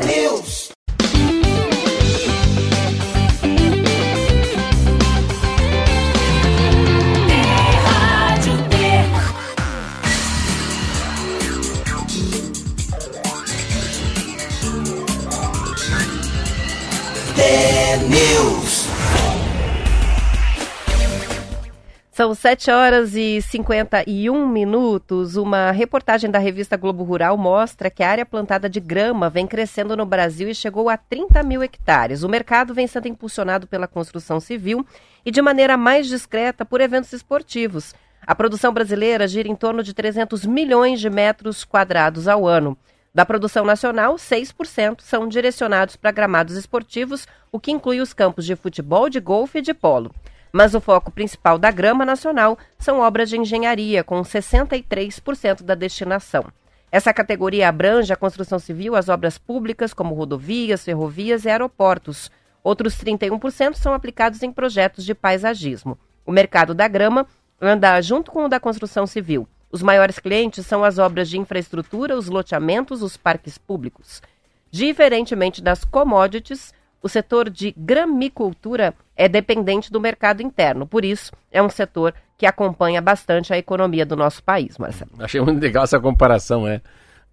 [22.14, 25.36] São 7 horas e 51 minutos.
[25.36, 29.98] Uma reportagem da revista Globo Rural mostra que a área plantada de grama vem crescendo
[29.98, 32.22] no Brasil e chegou a 30 mil hectares.
[32.22, 34.86] O mercado vem sendo impulsionado pela construção civil
[35.26, 37.96] e de maneira mais discreta por eventos esportivos.
[38.22, 42.78] A produção brasileira gira em torno de 300 milhões de metros quadrados ao ano.
[43.12, 48.56] Da produção nacional, 6% são direcionados para gramados esportivos, o que inclui os campos de
[48.56, 50.14] futebol, de golfe e de polo.
[50.56, 56.46] Mas o foco principal da grama nacional são obras de engenharia, com 63% da destinação.
[56.92, 62.30] Essa categoria abrange a construção civil, as obras públicas, como rodovias, ferrovias e aeroportos.
[62.64, 65.98] Outros 31% são aplicados em projetos de paisagismo.
[66.24, 67.26] O mercado da grama
[67.60, 69.48] anda junto com o da construção civil.
[69.72, 74.22] Os maiores clientes são as obras de infraestrutura, os loteamentos, os parques públicos.
[74.70, 80.88] Diferentemente das commodities, o setor de gramicultura é dependente do mercado interno.
[80.88, 85.12] Por isso, é um setor que acompanha bastante a economia do nosso país, Marcelo.
[85.20, 86.82] Achei muito legal essa comparação, é.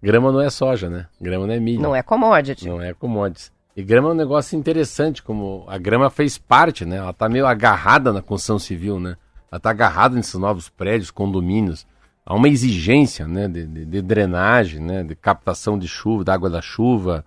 [0.01, 1.05] Grama não é soja, né?
[1.19, 1.81] Grama não é milho.
[1.81, 2.67] Não é commodity.
[2.67, 3.51] Não é commodities.
[3.75, 6.97] E grama é um negócio interessante, como a grama fez parte, né?
[6.97, 9.15] Ela está meio agarrada na construção civil, né?
[9.51, 11.85] Ela está agarrada nesses novos prédios, condomínios.
[12.25, 13.47] Há uma exigência, né?
[13.47, 15.03] De, de, de drenagem, né?
[15.03, 17.23] De captação de chuva, da água da chuva.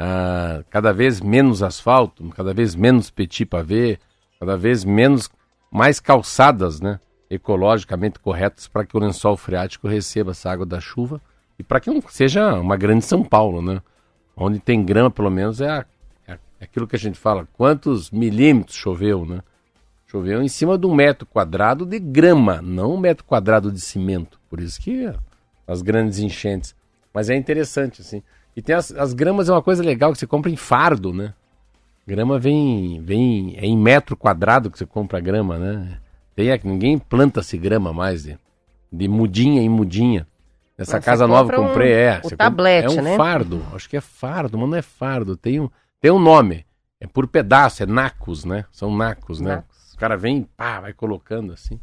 [0.00, 3.98] Uh, cada vez menos asfalto, cada vez menos petit pavé,
[4.38, 5.28] cada vez menos,
[5.70, 6.98] mais calçadas, né?
[7.28, 11.20] Ecologicamente corretas para que o lençol freático receba essa água da chuva
[11.58, 13.82] e para que não seja uma grande São Paulo, né?
[14.34, 15.84] Onde tem grama, pelo menos, é, a,
[16.26, 17.46] é aquilo que a gente fala.
[17.52, 19.42] Quantos milímetros choveu, né?
[20.06, 24.40] Choveu em cima de um metro quadrado de grama, não um metro quadrado de cimento.
[24.48, 25.12] Por isso que
[25.66, 26.74] as grandes enchentes.
[27.12, 28.22] Mas é interessante, assim.
[28.56, 31.34] E tem as, as gramas, é uma coisa legal que você compra em fardo, né?
[32.06, 35.98] Grama vem, vem é em metro quadrado que você compra a grama, né?
[36.34, 38.38] Tem, ninguém planta-se grama mais de,
[38.92, 40.26] de mudinha em mudinha.
[40.76, 42.20] Nessa casa nova comprei, um, é.
[42.24, 43.16] O tablete, compra, é um né?
[43.16, 45.68] fardo, acho que é fardo, mas não é fardo, tem um,
[46.00, 46.64] tem um nome.
[46.98, 48.64] É por pedaço, é nacos, né?
[48.72, 49.56] São nacos, né?
[49.56, 49.92] Nacos.
[49.94, 51.78] O cara vem, pá, vai colocando assim.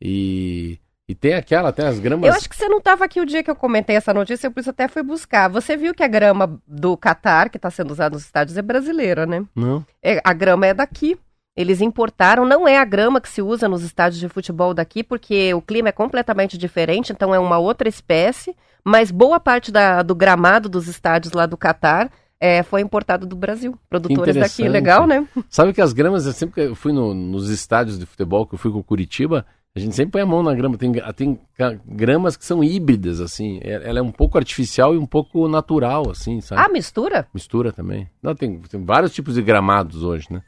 [0.00, 0.80] E,
[1.10, 2.28] e tem aquela, tem as gramas.
[2.28, 4.52] Eu acho que você não estava aqui o dia que eu comentei essa notícia, eu
[4.52, 5.48] por isso até fui buscar.
[5.48, 9.26] Você viu que a grama do Catar, que está sendo usada nos estádios, é brasileira,
[9.26, 9.44] né?
[9.52, 9.84] Não.
[10.00, 11.18] É, a grama é daqui.
[11.56, 15.52] Eles importaram, não é a grama que se usa nos estádios de futebol daqui, porque
[15.52, 18.54] o clima é completamente diferente, então é uma outra espécie,
[18.84, 22.08] mas boa parte da, do gramado dos estádios lá do Catar
[22.38, 23.76] é, foi importado do Brasil.
[23.88, 25.26] Produtores daqui, legal, né?
[25.50, 28.54] Sabe que as gramas, eu sempre que eu fui no, nos estádios de futebol, que
[28.54, 29.44] eu fui com Curitiba,
[29.74, 30.76] a gente sempre põe a mão na grama.
[30.76, 31.38] Tem, tem
[31.86, 33.60] gramas que são híbridas, assim.
[33.62, 36.60] É, ela é um pouco artificial e um pouco natural, assim, sabe?
[36.60, 37.28] Ah, mistura?
[37.32, 38.08] Mistura também.
[38.20, 40.42] Não, tem, tem vários tipos de gramados hoje, né?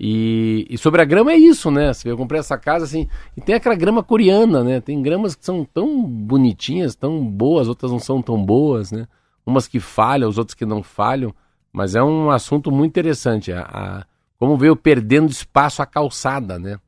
[0.00, 1.92] E, e, sobre a grama é isso, né?
[2.04, 3.06] Eu comprei essa casa assim,
[3.36, 4.80] e tem aquela grama coreana, né?
[4.80, 9.06] Tem gramas que são tão bonitinhas, tão boas, outras não são tão boas, né?
[9.46, 11.32] Umas que falham, os outros que não falham,
[11.72, 13.52] mas é um assunto muito interessante.
[13.52, 14.04] A, a
[14.38, 16.80] como veio perdendo espaço a calçada, né?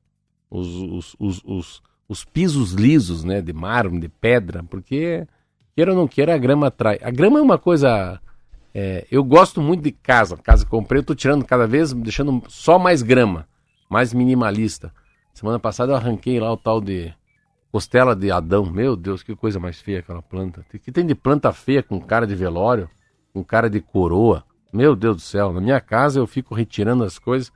[0.51, 3.41] Os, os, os, os, os pisos lisos, né?
[3.41, 5.27] De mármore, de pedra, porque
[5.75, 6.99] queira ou não queira, a grama atrai.
[7.03, 8.21] A grama é uma coisa
[8.75, 10.37] é, eu gosto muito de casa.
[10.37, 13.47] Casa que comprei, eu tô tirando cada vez, deixando só mais grama,
[13.89, 14.93] mais minimalista.
[15.33, 17.15] Semana passada eu arranquei lá o tal de
[17.71, 18.67] costela de Adão.
[18.67, 20.67] Meu Deus, que coisa mais feia aquela planta.
[20.75, 22.91] O que tem de planta feia com cara de velório,
[23.33, 24.45] com cara de coroa?
[24.73, 27.53] Meu Deus do céu, na minha casa eu fico retirando as coisas.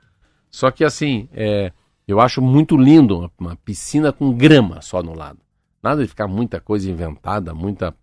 [0.49, 1.73] Só que assim, é,
[2.11, 5.39] eu acho muito lindo uma, uma piscina com grama só no lado.
[5.81, 7.95] Nada de ficar muita coisa inventada, muita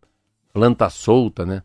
[0.53, 1.63] planta solta, né?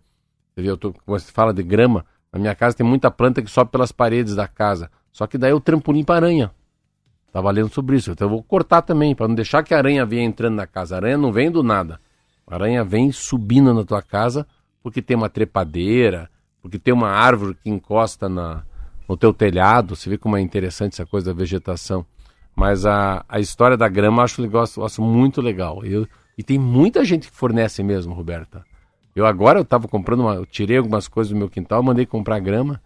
[0.53, 3.49] Você, vê, eu tô, você fala de grama, na minha casa tem muita planta que
[3.49, 4.89] sobe pelas paredes da casa.
[5.11, 6.51] Só que daí é o trampolim para aranha.
[7.31, 8.11] Tava lendo sobre isso.
[8.11, 10.95] Então eu vou cortar também, para não deixar que a aranha venha entrando na casa.
[10.95, 11.99] A aranha não vem do nada.
[12.45, 14.45] A aranha vem subindo na tua casa
[14.83, 16.29] porque tem uma trepadeira,
[16.61, 18.63] porque tem uma árvore que encosta na,
[19.07, 19.95] no teu telhado.
[19.95, 22.05] Você vê como é interessante essa coisa da vegetação.
[22.55, 25.83] Mas a, a história da grama eu acho, eu acho muito legal.
[25.85, 28.63] Eu, e tem muita gente que fornece mesmo, Roberta.
[29.15, 32.39] Eu agora eu tava comprando uma, eu tirei algumas coisas do meu quintal, mandei comprar
[32.39, 32.81] grama.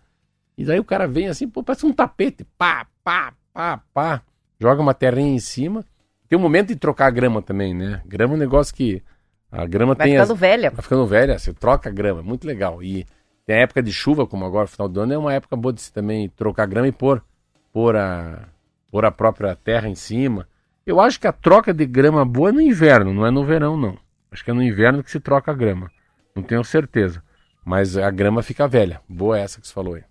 [0.57, 4.21] E daí o cara vem assim, pô, parece um tapete, pá, pá, pá, pá,
[4.59, 5.85] joga uma terrinha em cima.
[6.27, 8.01] Tem um momento de trocar a grama também, né?
[8.05, 9.03] Grama é um negócio que
[9.51, 10.39] a grama vai tem ficando as...
[10.39, 10.71] velha.
[10.71, 12.81] Vai ficando velha, você troca a grama, muito legal.
[12.81, 13.05] E
[13.45, 15.81] tem a época de chuva, como agora, final do ano, é uma época boa de
[15.81, 17.23] se também trocar a grama e pôr,
[17.71, 18.47] pôr a,
[18.95, 20.47] pôr a própria terra em cima.
[20.85, 23.75] Eu acho que a troca de grama boa é no inverno, não é no verão,
[23.75, 23.97] não.
[24.31, 25.91] Acho que é no inverno que se troca a grama.
[26.33, 27.21] Não tenho certeza.
[27.65, 29.01] Mas a grama fica velha.
[29.09, 30.03] Boa essa que você falou aí.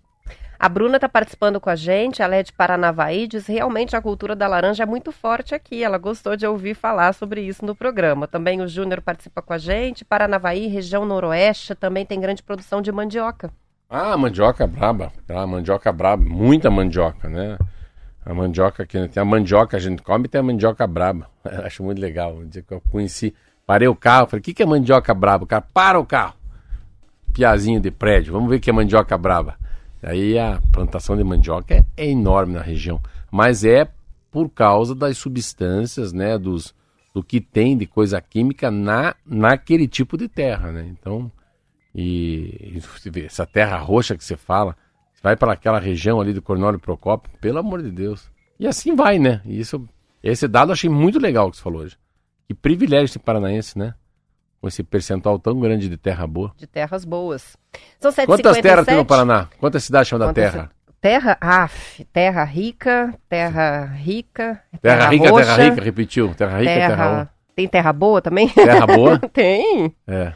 [0.59, 4.35] A Bruna está participando com a gente, ela é de Paranavaí, diz realmente a cultura
[4.35, 5.83] da laranja é muito forte aqui.
[5.83, 8.27] Ela gostou de ouvir falar sobre isso no programa.
[8.27, 10.05] Também o Júnior participa com a gente.
[10.05, 13.51] Paranavaí, região noroeste, também tem grande produção de mandioca.
[13.89, 15.11] Ah, mandioca braba.
[15.27, 16.23] Ah, mandioca braba.
[16.23, 17.57] Muita mandioca, né?
[18.25, 21.29] A mandioca que tem a mandioca a gente come tem a mandioca braba.
[21.63, 22.37] Acho muito legal.
[22.37, 23.33] O dia que eu conheci
[23.65, 25.43] Parei o carro, falei, o que, que é mandioca braba?
[25.43, 26.35] O cara, para o carro.
[27.33, 29.57] Piazinho de prédio, vamos ver o que é mandioca braba.
[30.01, 33.01] Aí a plantação de mandioca é, é, enorme na região,
[33.31, 33.89] mas é
[34.31, 36.75] por causa das substâncias, né, dos,
[37.13, 40.85] do que tem de coisa química na, naquele tipo de terra, né?
[40.87, 41.31] Então,
[41.93, 42.79] e,
[43.25, 44.77] essa terra roxa que você fala,
[45.25, 48.29] vai para aquela região ali do Cornólio Procópio, pelo amor de Deus.
[48.59, 49.41] E assim vai, né?
[49.43, 49.83] E isso,
[50.21, 51.97] esse dado eu achei muito legal que você falou hoje.
[52.47, 53.95] Que privilégio esse paranaense, né?
[54.61, 56.53] Com esse percentual tão grande de terra boa.
[56.55, 57.57] De terras boas.
[57.99, 59.49] São Quantas terras tem no Paraná?
[59.57, 60.69] Quantas cidades chamam da terra?
[61.01, 64.61] Terra, af, terra rica, terra rica.
[64.79, 66.35] Terra, terra rica, roxa, terra rica, repetiu.
[66.35, 68.47] Terra rica, terra, terra Tem terra boa também?
[68.49, 69.17] Terra boa?
[69.33, 69.91] tem.
[70.05, 70.33] É.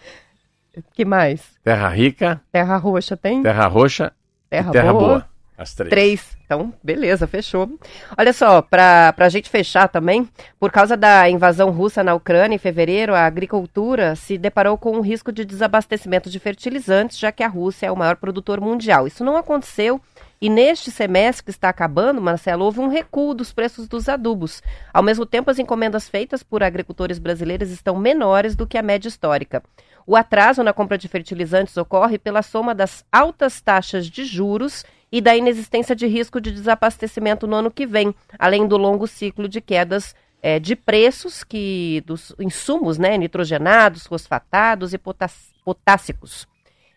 [0.93, 1.43] que mais?
[1.63, 2.41] Terra rica.
[2.51, 3.43] Terra roxa tem?
[3.43, 4.11] Terra roxa.
[4.49, 5.07] Terra, terra boa.
[5.07, 5.29] boa.
[5.57, 5.89] As três.
[5.89, 6.37] Três.
[6.45, 7.69] Então, beleza, fechou.
[8.17, 10.27] Olha só, para a gente fechar também,
[10.57, 15.01] por causa da invasão russa na Ucrânia em fevereiro, a agricultura se deparou com um
[15.01, 19.05] risco de desabastecimento de fertilizantes, já que a Rússia é o maior produtor mundial.
[19.05, 20.01] Isso não aconteceu
[20.41, 24.63] e neste semestre que está acabando, Marcelo, houve um recuo dos preços dos adubos.
[24.93, 29.09] Ao mesmo tempo, as encomendas feitas por agricultores brasileiros estão menores do que a média
[29.09, 29.61] histórica.
[30.09, 35.21] O atraso na compra de fertilizantes ocorre pela soma das altas taxas de juros e
[35.21, 39.61] da inexistência de risco de desabastecimento no ano que vem, além do longo ciclo de
[39.61, 44.99] quedas é, de preços que dos insumos né, nitrogenados, fosfatados e
[45.63, 46.47] potássicos.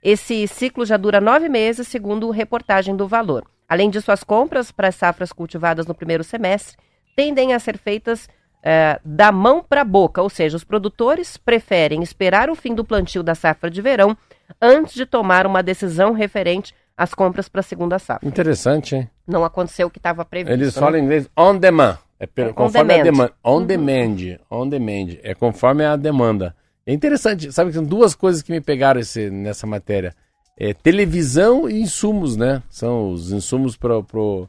[0.02, 3.44] Esse ciclo já dura nove meses, segundo reportagem do Valor.
[3.68, 6.78] Além disso, as compras para as safras cultivadas no primeiro semestre
[7.14, 8.26] tendem a ser feitas
[8.62, 12.84] é, da mão para a boca, ou seja, os produtores preferem esperar o fim do
[12.84, 14.16] plantio da safra de verão
[14.60, 18.28] antes de tomar uma decisão referente às compras para a segunda safra.
[18.28, 19.10] Interessante, hein?
[19.26, 20.52] Não aconteceu o que estava previsto.
[20.52, 20.98] Eles falam né?
[21.00, 21.98] em inglês on demand.
[22.20, 23.00] É per, conforme on demand.
[23.00, 23.32] a demanda.
[23.42, 23.66] On uhum.
[23.66, 24.38] demand.
[24.50, 25.18] On demand.
[25.22, 26.54] É conforme a demanda.
[26.86, 30.14] É interessante, sabe que são duas coisas que me pegaram esse, nessa matéria.
[30.56, 32.62] É, televisão e insumos, né?
[32.68, 34.48] São os insumos para o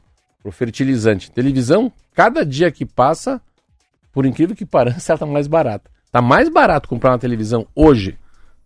[0.52, 1.30] fertilizante.
[1.30, 3.40] Televisão, cada dia que passa,
[4.14, 5.90] por incrível que pareça, ela está mais barata.
[6.06, 8.16] Está mais barato comprar uma televisão hoje,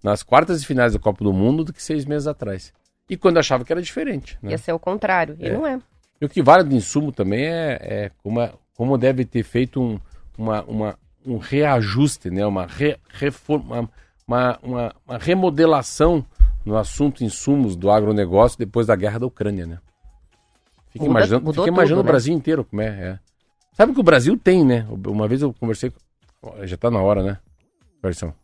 [0.04, 2.72] nas quartas e finais da Copa do Mundo, do que seis meses atrás.
[3.08, 4.38] E quando achava que era diferente.
[4.42, 4.50] Né?
[4.50, 5.52] Ia ser o contrário, e é.
[5.52, 5.80] não é.
[6.20, 9.98] E o que vale do insumo também é, é como, como deve ter feito um,
[10.36, 12.44] uma, uma um reajuste, né?
[12.44, 13.88] uma, re, reforma,
[14.26, 16.24] uma, uma, uma, remodelação
[16.64, 19.66] no assunto insumos do agronegócio depois da guerra da Ucrânia.
[19.66, 19.78] Né?
[20.90, 22.38] Fica Muda, imaginando, fica imaginando tudo, o Brasil né?
[22.38, 23.18] inteiro como é, é.
[23.78, 24.84] Sabe que o Brasil tem, né?
[25.06, 25.92] Uma vez eu conversei.
[26.64, 27.38] Já está na hora, né?
[28.02, 28.34] Versão.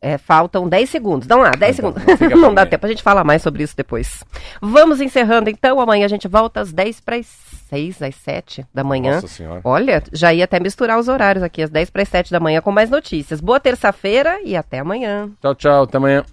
[0.00, 1.28] É, faltam 10 segundos.
[1.28, 2.20] Dá lá, 10 então, segundos.
[2.30, 4.24] Não, não dá tempo, a gente fala mais sobre isso depois.
[4.60, 5.78] Vamos encerrando então.
[5.78, 7.26] Amanhã a gente volta às 10 para as
[7.68, 9.14] 6, às 7 da manhã.
[9.14, 9.60] Nossa senhora.
[9.62, 12.60] Olha, já ia até misturar os horários aqui, às 10 para as 7 da manhã
[12.60, 13.40] com mais notícias.
[13.40, 15.30] Boa terça-feira e até amanhã.
[15.40, 15.82] Tchau, tchau.
[15.84, 16.24] Até amanhã.